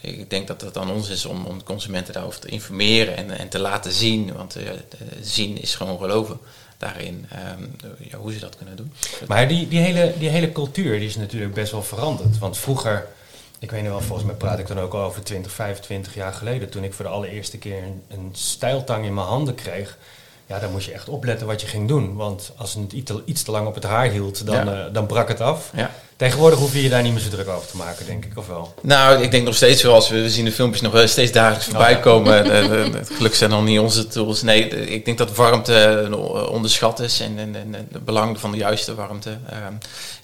eh, 0.00 0.10
ik 0.12 0.30
denk 0.30 0.46
dat 0.46 0.60
het 0.60 0.78
aan 0.78 0.90
ons 0.90 1.08
is 1.08 1.24
om, 1.26 1.44
om 1.44 1.58
de 1.58 1.64
consumenten 1.64 2.12
daarover 2.14 2.40
te 2.40 2.48
informeren 2.48 3.16
en, 3.16 3.30
en 3.38 3.48
te 3.48 3.58
laten 3.58 3.92
zien. 3.92 4.32
Want 4.32 4.56
eh, 4.56 4.64
zien 5.20 5.60
is 5.60 5.74
gewoon 5.74 5.98
geloven 5.98 6.38
daarin, 6.78 7.26
ehm, 7.30 7.62
ja, 7.98 8.18
hoe 8.18 8.32
ze 8.32 8.38
dat 8.38 8.56
kunnen 8.56 8.76
doen. 8.76 8.92
Maar 9.28 9.48
die, 9.48 9.68
die, 9.68 9.80
hele, 9.80 10.12
die 10.18 10.28
hele 10.28 10.52
cultuur 10.52 10.98
die 10.98 11.08
is 11.08 11.16
natuurlijk 11.16 11.54
best 11.54 11.72
wel 11.72 11.82
veranderd. 11.82 12.38
Want 12.38 12.58
vroeger, 12.58 13.06
ik 13.58 13.70
weet 13.70 13.80
niet 13.82 13.90
wel, 13.90 14.00
volgens 14.00 14.26
mij 14.26 14.36
praat 14.36 14.58
ik 14.58 14.66
dan 14.66 14.80
ook 14.80 14.92
al 14.94 15.02
over 15.02 15.22
20, 15.24 15.52
25 15.52 16.14
jaar 16.14 16.32
geleden. 16.32 16.68
Toen 16.70 16.84
ik 16.84 16.94
voor 16.94 17.04
de 17.04 17.10
allereerste 17.10 17.58
keer 17.58 17.82
een, 17.82 18.02
een 18.08 18.28
stijltang 18.32 19.04
in 19.04 19.14
mijn 19.14 19.26
handen 19.26 19.54
kreeg. 19.54 19.98
Ja, 20.46 20.58
dan 20.58 20.70
moest 20.72 20.86
je 20.86 20.92
echt 20.92 21.08
opletten 21.08 21.46
wat 21.46 21.60
je 21.60 21.66
ging 21.66 21.88
doen. 21.88 22.14
Want 22.16 22.52
als 22.56 22.74
het 22.74 22.92
iets 22.92 23.10
te, 23.10 23.22
iets 23.24 23.42
te 23.42 23.50
lang 23.50 23.66
op 23.66 23.74
het 23.74 23.84
haar 23.84 24.08
hield, 24.08 24.46
dan, 24.46 24.64
Ja. 24.66 24.86
eh, 24.86 24.92
dan 24.92 25.06
brak 25.06 25.28
het 25.28 25.40
af. 25.40 25.70
Ja. 25.74 25.90
Tegenwoordig 26.16 26.58
hoef 26.58 26.72
je 26.72 26.82
je 26.82 26.88
daar 26.88 27.02
niet 27.02 27.12
meer 27.12 27.22
zo 27.22 27.28
druk 27.28 27.48
over 27.48 27.68
te 27.68 27.76
maken, 27.76 28.06
denk 28.06 28.24
ik, 28.24 28.32
of 28.38 28.46
wel? 28.46 28.74
Nou, 28.82 29.22
ik 29.22 29.30
denk 29.30 29.44
nog 29.44 29.54
steeds 29.54 29.82
wel, 29.82 29.94
als 29.94 30.08
we, 30.08 30.20
we 30.22 30.30
zien 30.30 30.44
de 30.44 30.52
filmpjes 30.52 30.80
nog 30.82 30.92
wel 30.92 31.08
steeds 31.08 31.32
dagelijks 31.32 31.64
voorbij 31.64 31.96
Oh. 31.96 32.02
komen. 32.02 32.44
Eh, 32.54 32.64
eh, 32.64 32.86
eh, 32.86 32.92
Gelukkig 33.06 33.34
zijn 33.38 33.50
dan 33.50 33.64
niet 33.64 33.78
onze 33.78 34.06
tools. 34.06 34.42
Nee, 34.42 34.68
eh, 34.68 34.90
ik 34.92 35.04
denk 35.04 35.18
dat 35.18 35.34
warmte 35.36 35.74
eh, 36.12 36.50
onderschat 36.50 37.00
is 37.00 37.20
en, 37.20 37.38
en, 37.38 37.56
en 37.56 37.74
het 37.92 38.04
belang 38.04 38.40
van 38.40 38.50
de 38.50 38.56
juiste 38.56 38.94
warmte. 38.94 39.38
Ehm, 39.50 39.72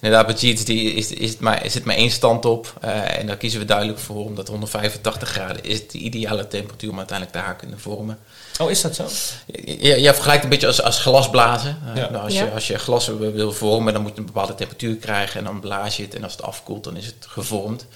inderdaad, 0.00 0.26
bij 0.26 0.36
GHD 0.54 0.68
is, 0.68 1.12
is 1.12 1.30
het 1.30 1.40
maar, 1.40 1.62
zit 1.66 1.84
maar 1.84 1.96
één 1.96 2.10
stand 2.10 2.44
op. 2.44 2.74
eh, 2.80 3.18
en 3.18 3.26
daar 3.26 3.36
kiezen 3.36 3.60
we 3.60 3.64
duidelijk 3.66 3.98
voor, 3.98 4.24
omdat 4.24 4.48
185 4.48 5.28
graden 5.28 5.64
is 5.64 5.88
de 5.88 5.98
ideale 5.98 6.48
temperatuur 6.48 6.90
om 6.90 6.98
uiteindelijk 6.98 7.36
de 7.38 7.42
haar 7.44 7.56
kunnen 7.56 7.80
vormen. 7.80 8.18
Oh, 8.60 8.70
is 8.70 8.80
dat 8.80 8.94
zo? 8.94 9.06
Je, 9.78 10.00
je 10.00 10.14
vergelijkt 10.14 10.42
een 10.44 10.48
beetje 10.50 10.66
als, 10.66 10.82
als 10.82 10.98
glasblazen. 10.98 11.78
Uh, 11.88 11.96
Ja. 11.96 12.10
nou, 12.10 12.24
als, 12.24 12.34
Ja. 12.34 12.44
je, 12.44 12.50
als 12.50 12.66
je 12.66 12.78
glas 12.78 13.06
wil- 13.06 13.32
wil 13.32 13.52
vormen, 13.52 13.92
dan 13.92 14.02
moet 14.02 14.12
je 14.14 14.18
een 14.20 14.26
bepaalde 14.26 14.54
temperatuur 14.54 14.96
krijgen 14.96 15.38
en 15.38 15.44
dan 15.44 15.60
blaas 15.60 15.96
je 15.96 16.02
het. 16.02 16.14
En 16.14 16.22
als 16.22 16.32
het 16.32 16.42
afkoelt, 16.42 16.84
dan 16.84 16.96
is 16.96 17.06
het 17.06 17.14
gevormd. 17.28 17.86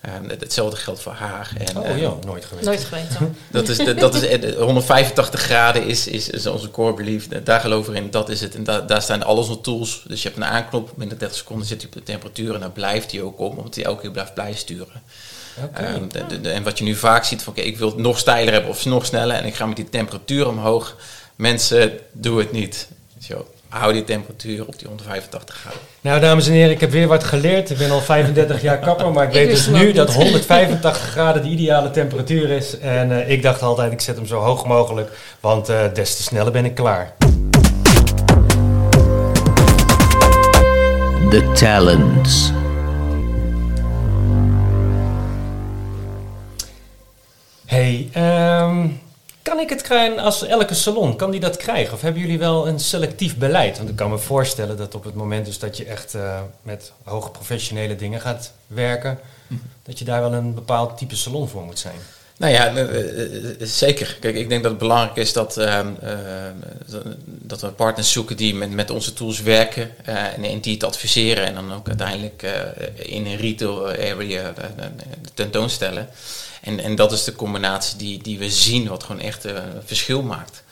Ehm, 0.00 0.28
het- 0.28 0.40
hetzelfde 0.40 0.76
geldt 0.76 1.00
voor 1.00 1.12
haar. 1.12 1.50
En, 1.58 1.76
Oh 1.78 1.88
eh, 1.88 2.00
ja, 2.00 2.12
nooit 2.26 2.44
geweest. 2.44 2.66
Nooit 2.66 2.84
geweten. 2.84 3.36
dat 3.50 3.68
is, 3.68 3.76
de, 3.76 3.94
dat 3.94 4.14
is 4.14 4.22
eh, 4.26 4.56
185 4.58 5.40
graden 5.40 5.86
is, 5.86 6.06
is, 6.06 6.28
is 6.28 6.46
onze 6.46 6.70
core 6.70 6.94
belief. 6.94 7.28
Daar 7.28 7.60
geloven 7.60 7.92
we 7.92 7.98
in. 7.98 8.10
Dat 8.10 8.28
is 8.28 8.40
het. 8.40 8.54
En 8.54 8.64
da- 8.64 8.80
daar 8.80 9.02
staan 9.02 9.22
al 9.22 9.36
onze 9.36 9.60
tools. 9.60 10.02
Dus 10.06 10.22
je 10.22 10.28
hebt 10.28 10.40
een 10.40 10.48
aanknop. 10.48 10.92
Binnen 10.96 11.18
30 11.18 11.38
seconden 11.38 11.66
zit 11.66 11.78
hij 11.78 11.86
op 11.86 11.92
de 11.96 12.02
temperatuur. 12.02 12.54
En 12.54 12.60
daar 12.60 12.70
blijft 12.70 13.10
hij 13.12 13.22
ook 13.22 13.38
op. 13.38 13.56
Omdat 13.58 13.74
hij 13.74 13.84
elke 13.84 14.00
keer 14.00 14.10
blijft 14.10 14.34
bijsturen. 14.34 15.02
Oké. 15.64 15.82
Ehm, 15.82 16.08
de- 16.08 16.26
de- 16.28 16.40
de- 16.40 16.50
en 16.50 16.62
wat 16.62 16.78
je 16.78 16.84
nu 16.84 16.94
vaak 16.94 17.24
ziet. 17.24 17.42
Van, 17.42 17.52
oké, 17.52 17.62
ik 17.62 17.78
wil 17.78 17.88
het 17.88 17.96
nog 17.96 18.18
steiler 18.18 18.52
hebben. 18.52 18.70
Of 18.70 18.84
nog 18.84 19.06
sneller. 19.06 19.36
En 19.36 19.44
ik 19.44 19.54
ga 19.54 19.66
met 19.66 19.76
die 19.76 19.88
temperatuur 19.88 20.48
omhoog. 20.48 20.96
Mensen, 21.36 21.92
doe 22.12 22.38
het 22.38 22.52
niet. 22.52 22.88
Zo, 23.22 23.46
hou 23.68 23.92
die 23.92 24.04
temperatuur 24.04 24.66
op 24.66 24.78
die 24.78 24.88
185 24.88 25.54
graden. 25.56 25.78
Nou, 26.00 26.20
dames 26.20 26.46
en 26.46 26.52
heren, 26.52 26.70
ik 26.70 26.80
heb 26.80 26.90
weer 26.90 27.06
wat 27.06 27.24
geleerd. 27.24 27.70
Ik 27.70 27.78
ben 27.78 27.90
al 27.90 28.00
35 28.00 28.62
jaar 28.62 28.78
kapper, 28.78 29.10
maar 29.12 29.24
ik 29.24 29.28
Ik 29.34 29.34
weet 29.34 29.50
dus 29.50 29.66
nu 29.66 29.92
dat 29.92 30.08
niet. 30.08 30.16
185 30.16 31.02
graden 31.10 31.42
de 31.42 31.48
ideale 31.48 31.90
temperatuur 31.90 32.50
is. 32.50 32.78
En 32.78 33.12
eh, 33.22 33.30
ik 33.30 33.42
dacht 33.42 33.62
altijd, 33.62 33.92
ik 33.92 34.00
zet 34.00 34.16
hem 34.16 34.26
zo 34.26 34.38
hoog 34.40 34.66
mogelijk, 34.66 35.10
want 35.40 35.68
eh, 35.68 35.78
des 35.94 36.16
te 36.16 36.22
sneller 36.22 36.52
ben 36.52 36.64
ik 36.64 36.74
klaar. 36.74 37.14
The 41.30 41.50
talents. 41.54 42.50
Hey, 47.70 48.08
ehm, 48.12 48.88
kan 49.42 49.58
ik 49.58 49.68
het 49.68 49.82
krijgen 49.82 50.18
als 50.18 50.46
elke 50.46 50.74
salon? 50.74 51.16
Kan 51.16 51.30
die 51.30 51.40
dat 51.40 51.56
krijgen? 51.56 51.94
Of 51.94 52.00
hebben 52.00 52.20
jullie 52.20 52.38
wel 52.38 52.68
een 52.68 52.80
selectief 52.80 53.36
beleid? 53.36 53.76
Want 53.76 53.88
ik 53.88 53.96
kan 53.96 54.10
me 54.10 54.18
voorstellen 54.18 54.76
dat 54.76 54.94
op 54.94 55.04
het 55.04 55.14
moment 55.14 55.46
dus 55.46 55.58
dat 55.58 55.76
je 55.76 55.84
echt 55.84 56.14
eh, 56.14 56.40
met 56.62 56.92
hoge 57.02 57.30
professionele 57.30 57.96
dingen 57.96 58.20
gaat 58.20 58.52
werken, 58.66 59.18
dat 59.82 59.98
je 59.98 60.04
daar 60.04 60.20
wel 60.20 60.32
een 60.32 60.54
bepaald 60.54 60.98
type 60.98 61.16
salon 61.16 61.48
voor 61.48 61.62
moet 61.62 61.78
zijn. 61.78 61.98
Nou 62.40 62.52
ja, 62.52 62.74
eh, 62.74 63.22
eh, 63.22 63.56
zeker. 63.60 64.16
Kijk, 64.20 64.34
ik 64.34 64.48
denk 64.48 64.62
dat 64.62 64.70
het 64.70 64.80
belangrijk 64.80 65.16
is 65.16 65.32
dat, 65.32 65.56
ehm, 65.56 65.88
eh, 66.00 66.12
dat 67.24 67.60
we 67.60 67.68
partners 67.68 68.12
zoeken 68.12 68.36
die 68.36 68.54
met, 68.54 68.70
met 68.70 68.90
onze 68.90 69.12
tools 69.12 69.42
werken 69.42 69.90
en, 70.04 70.44
en 70.44 70.60
die 70.60 70.74
het 70.74 70.84
adviseren 70.84 71.44
en 71.44 71.54
dan 71.54 71.72
ook 71.72 71.88
uiteindelijk 71.88 72.46
in 72.96 73.26
een 73.26 73.36
retail 73.36 73.88
area 73.88 74.52
tentoonstellen. 75.34 76.08
En, 76.60 76.80
en 76.80 76.94
dat 76.94 77.12
is 77.12 77.24
de 77.24 77.34
combinatie 77.34 77.96
die, 77.96 78.22
die 78.22 78.38
we 78.38 78.50
zien, 78.50 78.88
wat 78.88 79.04
gewoon 79.04 79.20
echt 79.20 79.44
eh, 79.44 79.54
een 79.54 79.82
verschil 79.84 80.22
maakt. 80.22 80.62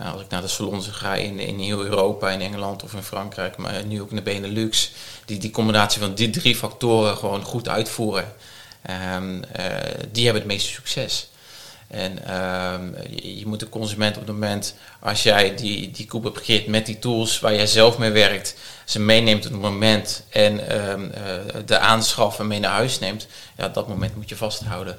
Uh, 0.00 0.12
als 0.12 0.22
ik 0.22 0.28
naar 0.28 0.40
de 0.40 0.48
salons 0.48 0.88
ga 0.88 1.14
in, 1.14 1.38
in 1.38 1.58
heel 1.58 1.84
Europa, 1.84 2.30
in 2.30 2.40
Engeland 2.40 2.82
of 2.82 2.92
in 2.92 3.02
Frankrijk, 3.02 3.56
maar 3.56 3.84
nu 3.84 4.00
ook 4.00 4.10
de 4.10 4.22
Benelux, 4.22 4.90
die, 5.24 5.38
die 5.38 5.50
combinatie 5.50 6.00
van 6.00 6.14
die 6.14 6.30
drie 6.30 6.56
factoren 6.56 7.16
gewoon 7.16 7.42
goed 7.42 7.68
uitvoeren, 7.68 8.32
um, 9.14 9.34
uh, 9.36 9.42
die 10.12 10.24
hebben 10.24 10.42
het 10.42 10.52
meeste 10.52 10.72
succes. 10.72 11.28
En 11.86 12.34
um, 12.72 12.94
je, 13.20 13.46
moet 13.46 13.60
de 13.60 13.68
consument 13.68 14.16
op 14.16 14.22
het 14.26 14.32
moment, 14.32 14.74
als 15.00 15.22
jij 15.22 15.54
die, 15.54 15.90
die 15.90 16.06
koep 16.06 16.24
hebt 16.24 16.36
gecreëerd 16.36 16.66
met 16.66 16.86
die 16.86 16.98
tools 16.98 17.40
waar 17.40 17.54
jij 17.54 17.66
zelf 17.66 17.98
mee 17.98 18.10
werkt, 18.10 18.54
ze 18.84 19.00
meeneemt 19.00 19.46
op 19.46 19.52
het 19.52 19.60
moment 19.60 20.24
en 20.30 20.54
uh, 20.54 20.94
de 21.66 21.78
aanschaf 21.78 22.38
mee 22.38 22.60
naar 22.60 22.70
huis 22.70 22.98
neemt, 22.98 23.26
ja, 23.56 23.68
dat 23.68 23.88
moment 23.88 24.16
moet 24.16 24.28
je 24.28 24.36
vasthouden. 24.36 24.98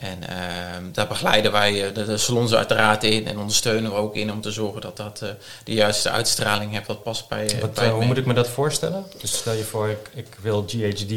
En 0.00 0.18
uh, 0.22 0.92
daar 0.92 1.06
begeleiden 1.06 1.52
wij 1.52 1.88
uh, 1.88 1.94
de, 1.94 2.04
de, 2.04 2.16
salons 2.16 2.54
uiteraard 2.54 3.04
in 3.04 3.26
en 3.26 3.38
ondersteunen 3.38 3.90
we 3.90 3.96
ook 3.96 4.16
in 4.16 4.32
om 4.32 4.40
te 4.40 4.50
zorgen 4.50 4.80
dat 4.80 4.96
dat 4.96 5.20
uh, 5.22 5.28
de 5.64 5.72
juiste 5.72 6.10
uitstraling 6.10 6.72
heeft 6.72 6.86
wat 6.86 7.02
past 7.02 7.28
bij. 7.28 7.56
Wat, 7.60 7.74
bij 7.74 7.90
hoe 7.90 8.04
moet 8.04 8.16
ik 8.16 8.26
me 8.26 8.34
dat 8.34 8.48
voorstellen? 8.48 9.04
Dus 9.20 9.32
stel 9.36 9.52
je 9.52 9.64
voor, 9.64 9.88
ik, 9.88 10.10
ik, 10.14 10.36
wil 10.40 10.64
GHD 10.66 11.10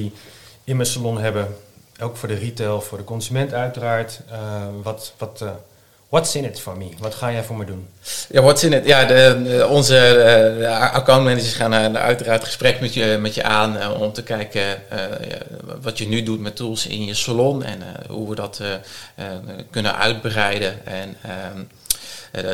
in 0.64 0.76
mijn 0.76 0.86
salon 0.86 1.20
hebben, 1.20 1.56
ook 2.00 2.18
voor 2.18 2.28
de 2.28 2.34
retail, 2.34 2.82
voor 2.82 2.98
de 2.98 3.04
consument 3.04 3.54
uiteraard. 3.54 4.22
Wat, 4.82 5.14
wat, 5.18 5.44
what's 6.14 6.36
in 6.36 6.46
it 6.46 6.60
for 6.60 6.78
me? 6.78 6.90
Wat 7.00 7.16
ga 7.16 7.32
jij 7.32 7.44
voor 7.44 7.58
me 7.58 7.66
doen? 7.66 7.88
Ja, 8.30 8.42
what's 8.42 8.64
in 8.64 8.74
it? 8.74 8.86
Ja, 8.86 9.06
de, 9.06 9.68
onze 9.70 10.58
uh, 10.60 10.94
accountmanagers 10.94 11.54
gaan 11.54 11.74
uh, 11.74 12.02
uiteraard 12.02 12.44
gesprek 12.44 12.80
met 12.80 12.94
je, 12.94 13.18
met 13.22 13.34
je 13.34 13.44
aan 13.44 13.78
uh, 13.78 14.02
om 14.02 14.14
te 14.14 14.24
kijken 14.24 14.84
wat 15.82 15.98
je 15.98 16.08
nu 16.08 16.24
doet 16.24 16.40
met 16.40 16.56
tools 16.56 16.88
in 16.88 17.06
je 17.06 17.14
salon 17.14 17.64
en 17.64 17.82
hoe 18.10 18.30
we 18.30 18.36
dat 18.36 18.62
kunnen 19.70 19.98
uitbreiden. 19.98 20.86
En, 20.86 21.18
uh, 21.26 21.32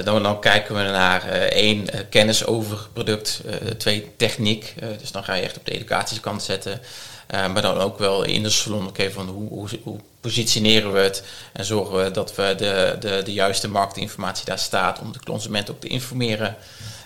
dan, 0.03 0.23
dan, 0.23 0.39
kijken 0.39 0.75
we 0.75 0.81
naar 0.81 1.25
uh, 1.25 1.31
één, 1.33 1.81
uh, 1.81 2.01
kennis 2.09 2.45
over 2.45 2.87
product, 2.93 3.41
twee, 3.77 4.11
techniek. 4.17 4.73
dus 4.99 5.11
dan 5.11 5.23
ga 5.23 5.33
je 5.33 5.41
echt 5.41 5.57
op 5.57 5.65
de 5.65 5.71
educatiekant 5.71 6.43
zetten. 6.43 6.81
Eh, 7.29 7.53
maar 7.53 7.61
dan 7.61 7.77
ook 7.77 7.97
wel 7.97 8.23
in 8.23 8.43
de 8.43 8.49
salon, 8.49 8.87
oké, 8.87 9.11
van 9.11 9.27
hoe, 9.27 9.49
hoe, 9.49 9.67
hoe, 9.83 9.99
positioneren 10.21 10.93
we 10.93 10.99
het 10.99 11.23
en 11.53 11.65
zorgen 11.65 12.03
we 12.03 12.11
dat 12.11 12.35
we 12.35 12.53
de, 12.57 12.95
de, 12.99 13.21
de 13.23 13.33
juiste 13.33 13.67
marketinformatie 13.67 14.45
daar 14.45 14.59
staat 14.59 14.99
om 14.99 15.11
de 15.11 15.19
consument 15.25 15.71
ook 15.71 15.79
te 15.79 15.87
informeren. 15.87 16.55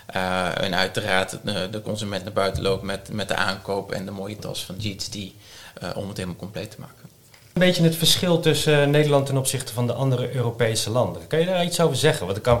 En 0.06 0.74
uiteraard 0.74 1.38
de, 1.42 1.68
de, 1.70 1.82
consument 1.82 2.24
naar 2.24 2.32
buiten 2.32 2.62
loopt 2.62 2.82
met, 2.82 3.08
met 3.12 3.28
de 3.28 3.34
aankoop 3.34 3.92
en 3.92 4.04
de 4.04 4.10
mooie 4.10 4.36
tas 4.36 4.64
van 4.64 4.76
uh, 4.80 5.90
om 5.94 6.08
het 6.08 6.16
helemaal 6.16 6.38
compleet 6.38 6.70
te 6.70 6.80
maken. 6.80 7.13
Een 7.54 7.60
beetje 7.60 7.82
het 7.82 7.96
verschil 7.96 8.40
tussen 8.40 8.90
Nederland 8.90 9.26
ten 9.26 9.36
opzichte 9.36 9.72
van 9.72 9.86
de 9.86 9.92
andere 9.92 10.34
Europese 10.34 10.90
landen. 10.90 11.26
Kan 11.26 11.38
je 11.38 11.46
daar 11.46 11.64
iets 11.64 11.80
over 11.80 11.96
zeggen? 11.96 12.26
Want 12.26 12.38
ik 12.38 12.42
kan, 12.42 12.60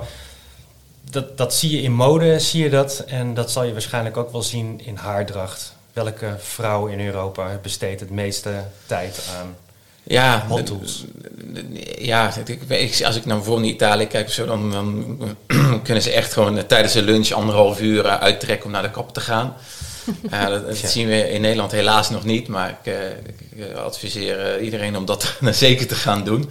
dat, 1.10 1.38
dat 1.38 1.54
zie 1.54 1.70
je 1.70 1.82
in 1.82 1.92
mode, 1.92 2.38
zie 2.38 2.62
je 2.62 2.70
dat. 2.70 3.04
En 3.06 3.34
dat 3.34 3.50
zal 3.50 3.64
je 3.64 3.72
waarschijnlijk 3.72 4.16
ook 4.16 4.32
wel 4.32 4.42
zien 4.42 4.80
in 4.84 4.96
haardracht. 4.96 5.74
Welke 5.92 6.34
vrouw 6.38 6.86
in 6.86 7.00
Europa 7.00 7.58
besteedt 7.62 8.00
het 8.00 8.10
meeste 8.10 8.64
tijd 8.86 9.28
aan 9.38 9.56
ja, 10.02 10.44
hot 10.48 10.66
tools? 10.66 11.04
Ja, 11.98 12.32
als 13.04 13.16
ik 13.16 13.24
naar 13.24 13.36
bijvoorbeeld 13.36 13.66
in 13.66 13.74
Italië 13.74 14.06
kijk, 14.06 14.30
zo, 14.30 14.46
dan, 14.46 14.70
dan 14.70 15.18
kunnen 15.84 16.02
ze 16.02 16.10
echt 16.10 16.32
gewoon 16.32 16.66
tijdens 16.66 16.92
de 16.92 17.02
lunch 17.02 17.30
anderhalf 17.30 17.80
uur 17.80 18.06
eh, 18.06 18.20
uittrekken 18.20 18.66
om 18.66 18.72
naar 18.72 18.82
de 18.82 18.90
kap 18.90 19.14
te 19.14 19.20
gaan. 19.20 19.56
Dat, 20.30 20.66
dat 20.66 20.76
zien 20.76 21.08
we 21.08 21.30
in 21.30 21.40
Nederland 21.40 21.72
helaas 21.72 22.10
nog 22.10 22.24
niet, 22.24 22.48
maar 22.48 22.70
ik, 22.70 22.92
uh, 22.92 22.94
ik 23.68 23.76
adviseer 23.76 24.60
iedereen 24.60 24.96
om 24.96 25.04
dat 25.04 25.34
zeker 25.50 25.86
te 25.86 25.94
gaan 25.94 26.24
doen. 26.24 26.50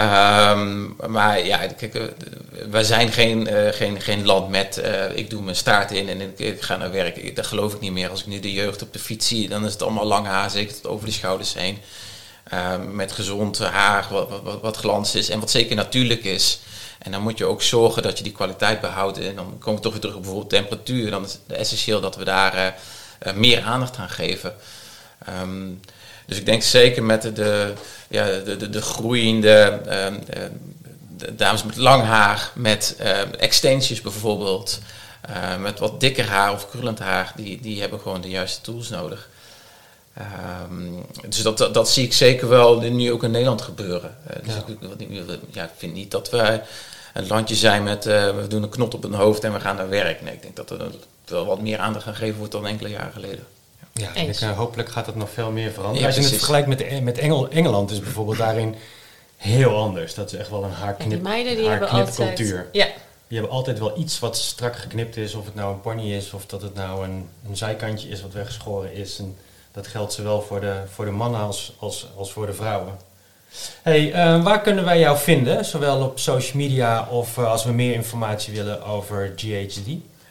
Um, 0.00 0.96
maar 1.06 1.46
ja, 1.46 1.66
kijk, 1.66 1.94
eh, 1.94 2.02
wij 2.70 2.82
zijn 2.82 3.12
geen, 3.12 3.52
uh, 3.52 3.68
geen, 3.72 4.00
geen 4.00 4.24
land 4.24 4.48
met 4.48 4.80
uh, 4.84 5.16
ik 5.16 5.30
doe 5.30 5.42
mijn 5.42 5.56
staart 5.56 5.90
in 5.90 6.08
en 6.08 6.20
ik, 6.20 6.38
ik 6.38 6.62
ga 6.62 6.76
naar 6.76 6.90
werk. 6.90 7.36
Dat 7.36 7.46
geloof 7.46 7.74
ik 7.74 7.80
niet 7.80 7.92
meer. 7.92 8.10
Als 8.10 8.20
ik 8.20 8.26
nu 8.26 8.40
de 8.40 8.52
jeugd 8.52 8.82
op 8.82 8.92
de 8.92 8.98
fiets 8.98 9.28
zie, 9.28 9.48
dan 9.48 9.64
is 9.64 9.72
het 9.72 9.82
allemaal 9.82 10.06
lang 10.06 10.26
haar, 10.26 10.50
zeker 10.50 10.74
tot 10.74 10.86
over 10.86 11.06
de 11.06 11.12
schouders 11.12 11.54
heen. 11.54 11.78
Uh, 12.52 12.74
met 12.92 13.12
gezond 13.12 13.58
haar, 13.58 14.06
wat, 14.10 14.28
wat, 14.42 14.60
wat, 14.60 14.76
glans 14.76 15.14
is 15.14 15.28
en 15.28 15.40
wat 15.40 15.50
zeker 15.50 15.76
natuurlijk 15.76 16.24
is. 16.24 16.60
En 17.02 17.12
dan 17.12 17.22
moet 17.22 17.38
je 17.38 17.44
ook 17.44 17.62
zorgen 17.62 18.02
dat 18.02 18.18
je 18.18 18.24
die 18.24 18.32
kwaliteit 18.32 18.80
behoudt. 18.80 19.18
En 19.18 19.34
dan 19.34 19.58
komen 19.58 19.76
we 19.76 19.82
toch 19.82 19.92
weer 19.92 20.00
terug 20.00 20.16
op 20.16 20.22
bijvoorbeeld 20.22 20.52
temperatuur. 20.52 21.10
Dan 21.10 21.24
is 21.24 21.32
het 21.32 21.58
essentieel 21.58 22.00
dat 22.00 22.16
we 22.16 22.24
daar 22.24 22.74
meer 23.34 23.62
aandacht 23.62 23.96
aan 23.96 24.08
geven. 24.08 24.54
Um, 25.42 25.80
dus 26.26 26.38
ik 26.38 26.46
denk 26.46 26.62
zeker 26.62 27.02
met 27.02 27.22
de, 27.22 27.32
de, 27.32 27.72
ja, 28.08 28.26
de, 28.26 28.56
de, 28.56 28.70
de 28.70 28.82
groeiende 28.82 29.80
uh, 29.86 30.06
de 31.16 31.34
dames 31.34 31.62
met 31.62 31.76
lang 31.76 32.02
haar, 32.02 32.50
met 32.54 32.96
uh, 33.00 33.40
extensions 33.40 34.00
bijvoorbeeld, 34.00 34.80
uh, 35.30 35.56
met 35.56 35.78
wat 35.78 36.00
dikker 36.00 36.28
haar 36.28 36.52
of 36.52 36.70
krullend 36.70 36.98
haar, 36.98 37.32
die, 37.36 37.60
die 37.60 37.80
hebben 37.80 38.00
gewoon 38.00 38.20
de 38.20 38.28
juiste 38.28 38.60
tools 38.60 38.88
nodig. 38.88 39.28
Um, 40.70 41.04
dus 41.28 41.42
dat, 41.42 41.58
dat, 41.58 41.74
dat, 41.74 41.90
zie 41.90 42.04
ik 42.04 42.12
zeker 42.12 42.48
wel 42.48 42.80
nu 42.80 43.12
ook 43.12 43.22
in 43.22 43.30
Nederland 43.30 43.62
gebeuren. 43.62 44.16
Uh, 44.30 44.44
dus 44.44 44.54
ja. 44.54 44.64
Ik, 44.98 45.38
ja, 45.50 45.64
ik 45.64 45.70
vind 45.76 45.94
niet 45.94 46.10
dat 46.10 46.30
we 46.30 46.60
een 47.12 47.26
landje 47.26 47.54
zijn 47.54 47.82
met 47.82 48.04
we 48.04 48.44
doen 48.48 48.62
een 48.62 48.68
knot 48.68 48.94
op 48.94 49.04
een 49.04 49.14
hoofd 49.14 49.44
en 49.44 49.52
we 49.52 49.60
gaan 49.60 49.76
naar 49.76 49.88
werk. 49.88 50.22
Nee, 50.22 50.32
ik 50.32 50.42
denk 50.42 50.56
dat 50.56 50.70
er 50.70 50.90
wel 51.24 51.46
wat 51.46 51.60
meer 51.60 51.78
aandacht 51.78 52.06
aan 52.06 52.14
gegeven 52.14 52.38
wordt 52.38 52.52
dan 52.52 52.66
enkele 52.66 52.88
jaren 52.88 53.12
geleden. 53.12 53.46
Ja, 53.92 54.14
ik, 54.14 54.40
uh, 54.40 54.56
hopelijk 54.56 54.88
gaat 54.88 55.04
dat 55.04 55.14
nog 55.14 55.30
veel 55.30 55.50
meer 55.50 55.70
veranderen. 55.70 56.00
Ja, 56.00 56.06
Als 56.06 56.16
je 56.16 56.22
het 56.22 56.32
vergelijkt 56.32 56.68
met, 56.68 56.78
de, 56.78 57.00
met 57.02 57.18
Engel, 57.18 57.48
Engeland, 57.48 57.90
is 57.90 58.00
bijvoorbeeld 58.00 58.38
daarin 58.38 58.74
heel 59.36 59.76
anders. 59.76 60.14
Dat 60.14 60.32
is 60.32 60.38
echt 60.38 60.50
wel 60.50 60.64
een 60.64 60.70
haarknip, 60.70 61.10
die 61.10 61.20
meiden 61.20 61.56
die 61.56 61.68
hebben 61.68 61.88
altijd, 61.88 62.38
ja. 62.72 62.86
Die 63.28 63.40
hebben 63.40 63.50
altijd 63.56 63.78
wel 63.78 63.98
iets 63.98 64.18
wat 64.18 64.36
strak 64.36 64.76
geknipt 64.76 65.16
is. 65.16 65.34
Of 65.34 65.44
het 65.44 65.54
nou 65.54 65.72
een 65.72 65.80
pony 65.80 66.14
is, 66.14 66.32
of 66.32 66.46
dat 66.46 66.62
het 66.62 66.74
nou 66.74 67.04
een, 67.04 67.28
een 67.48 67.56
zijkantje 67.56 68.08
is 68.08 68.22
wat 68.22 68.32
weggeschoren 68.32 68.94
is. 68.94 69.18
En 69.18 69.36
dat 69.72 69.86
geldt 69.86 70.12
zowel 70.12 70.42
voor 70.42 70.60
de, 70.60 70.82
voor 70.92 71.04
de 71.04 71.10
mannen 71.10 71.40
als, 71.40 71.72
als, 71.78 72.06
als 72.16 72.32
voor 72.32 72.46
de 72.46 72.52
vrouwen. 72.52 72.92
Hey, 73.82 74.08
uh, 74.08 74.42
waar 74.42 74.60
kunnen 74.60 74.84
wij 74.84 74.98
jou 74.98 75.18
vinden? 75.18 75.64
Zowel 75.64 76.00
op 76.02 76.18
social 76.18 76.56
media 76.56 77.08
of 77.10 77.36
uh, 77.36 77.50
als 77.50 77.64
we 77.64 77.72
meer 77.72 77.94
informatie 77.94 78.54
willen 78.54 78.84
over 78.84 79.32
GHD? 79.36 79.86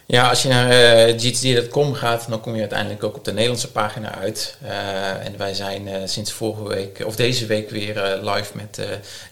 Ja, 0.06 0.30
als 0.30 0.42
je 0.42 0.50
naar 0.50 0.70
eh, 0.70 1.14
gtd.com 1.18 1.94
gaat, 1.94 2.26
dan 2.30 2.42
kom 2.42 2.54
je 2.54 2.60
uiteindelijk 2.60 3.04
ook 3.04 3.16
op 3.16 3.26
de 3.26 3.32
Nederlandse 3.32 3.72
pagina 3.72 4.16
uit. 4.16 4.58
Uh, 4.64 5.26
en 5.26 5.38
wij 5.38 5.54
zijn 5.54 6.10
sinds 6.10 6.32
vorige 6.32 6.68
week, 6.68 7.04
of 7.06 7.16
deze 7.16 7.46
week 7.46 7.70
weer 7.70 8.20
live 8.22 8.52
met 8.54 8.82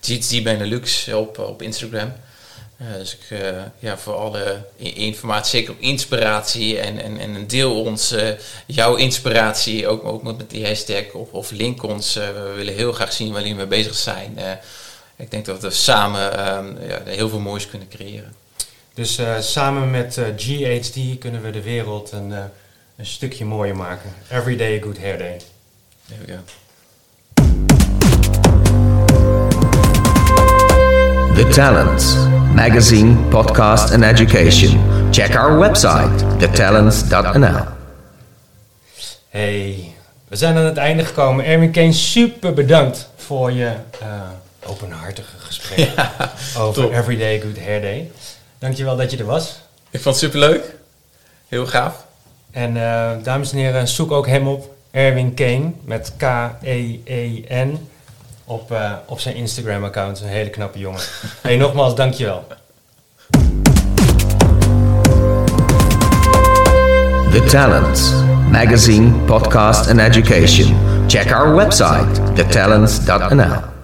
GTD 0.02 0.44
Benelux 0.44 1.08
op, 1.08 1.38
op 1.38 1.62
Instagram. 1.62 2.14
Dus 2.98 3.14
ik, 3.14 3.40
ja, 3.80 3.98
voor 3.98 4.14
alle 4.14 4.66
informatie, 4.78 5.50
zeker 5.50 5.72
op 5.72 5.80
inspiratie 5.80 6.80
en, 6.80 7.02
en, 7.02 7.20
en 7.20 7.48
deel 7.48 7.84
ons 7.84 8.16
jouw 8.66 8.96
inspiratie, 8.96 9.88
ook, 9.88 10.04
ook 10.04 10.24
met 10.24 10.50
die 10.50 10.66
hashtag 10.66 11.12
of, 11.12 11.32
of 11.32 11.52
link 11.52 11.84
ons. 11.84 12.14
we 12.14 12.54
willen 12.56 12.74
heel 12.74 12.92
graag 12.92 13.14
zien 13.14 13.32
waar 13.32 13.42
jullie 13.42 13.56
mee 13.56 13.66
bezig 13.66 13.96
zijn. 13.96 14.38
ik 15.16 15.32
denk 15.32 15.46
dat 15.46 15.62
we 15.62 15.70
samen 15.70 16.38
ehm, 16.38 16.88
ja, 16.88 17.02
heel 17.06 17.30
veel 17.30 17.40
moois 17.40 17.68
kunnen 17.68 17.88
creëren. 17.88 18.36
Dus 19.00 19.20
uh, 19.20 19.40
samen 19.40 19.92
met 19.92 20.18
uh, 20.18 20.26
GHD 20.38 21.18
kunnen 21.20 21.42
we 21.42 21.52
de 21.52 21.62
wereld 21.62 22.12
een, 22.12 22.30
uh, 22.30 22.44
een 22.96 23.06
stukje 23.06 23.46
mooier 23.46 23.76
maken. 23.76 24.14
Every 24.30 24.56
day 24.56 24.78
a 24.80 24.82
good 24.82 24.98
hair 24.98 25.18
day. 25.18 25.42
There 26.08 26.20
we 26.26 26.32
go. 26.34 26.40
The 31.36 31.48
Talents 31.48 32.16
magazine, 32.54 33.16
podcast 33.30 33.94
and 33.94 34.04
education. 34.04 34.80
Check 35.12 35.36
our 35.36 35.58
website, 35.60 36.40
thetalents.nl. 36.40 37.66
Hey, 39.30 39.94
we 40.28 40.36
zijn 40.36 40.58
aan 40.58 40.66
het 40.66 40.78
einde 40.78 41.06
gekomen. 41.06 41.46
Erwin 41.46 41.72
Kane, 41.72 41.94
super 41.94 42.54
bedankt 42.54 43.10
voor 43.16 43.52
je 43.52 43.74
openhartige 44.66 45.38
gesprek 45.38 45.78
ja, 45.96 46.32
over 46.58 46.82
top. 46.82 46.92
Everyday 46.92 47.40
Good 47.40 47.60
Hair 47.60 47.82
Day. 47.82 48.12
Dankjewel 48.60 48.96
dat 48.96 49.12
je 49.12 49.18
er 49.18 49.26
was. 49.26 49.60
Ik 49.90 50.02
vond 50.02 50.16
het 50.16 50.24
superleuk. 50.24 50.76
Heel 51.48 51.66
gaaf. 51.66 52.06
En 52.52 52.76
uh, 52.76 53.12
dames 53.24 53.52
en 53.52 53.58
heren, 53.58 53.88
zoek 53.88 54.12
ook 54.12 54.28
hem 54.28 54.48
op. 54.48 54.76
Erwin 54.92 55.34
Kane 55.34 55.72
met 55.84 56.14
K-E-E-N 56.18 57.90
op, 58.50 58.72
uh, 58.72 58.92
op 59.06 59.20
zijn 59.20 59.36
Instagram-account. 59.36 60.22
Een 60.22 60.28
hele 60.28 60.50
knappe 60.50 60.80
jongen. 60.80 61.02
hey, 61.42 61.58
nogmaals, 61.58 61.96
dankjewel. 61.96 62.48
The 67.32 67.44
Talents 67.48 68.12
magazine, 68.52 69.12
podcast 69.26 69.90
and 69.90 70.00
education. 70.00 70.78
Check 71.08 71.32
our 71.32 71.56
website, 71.56 72.34
thetalents.nl. 72.34 73.79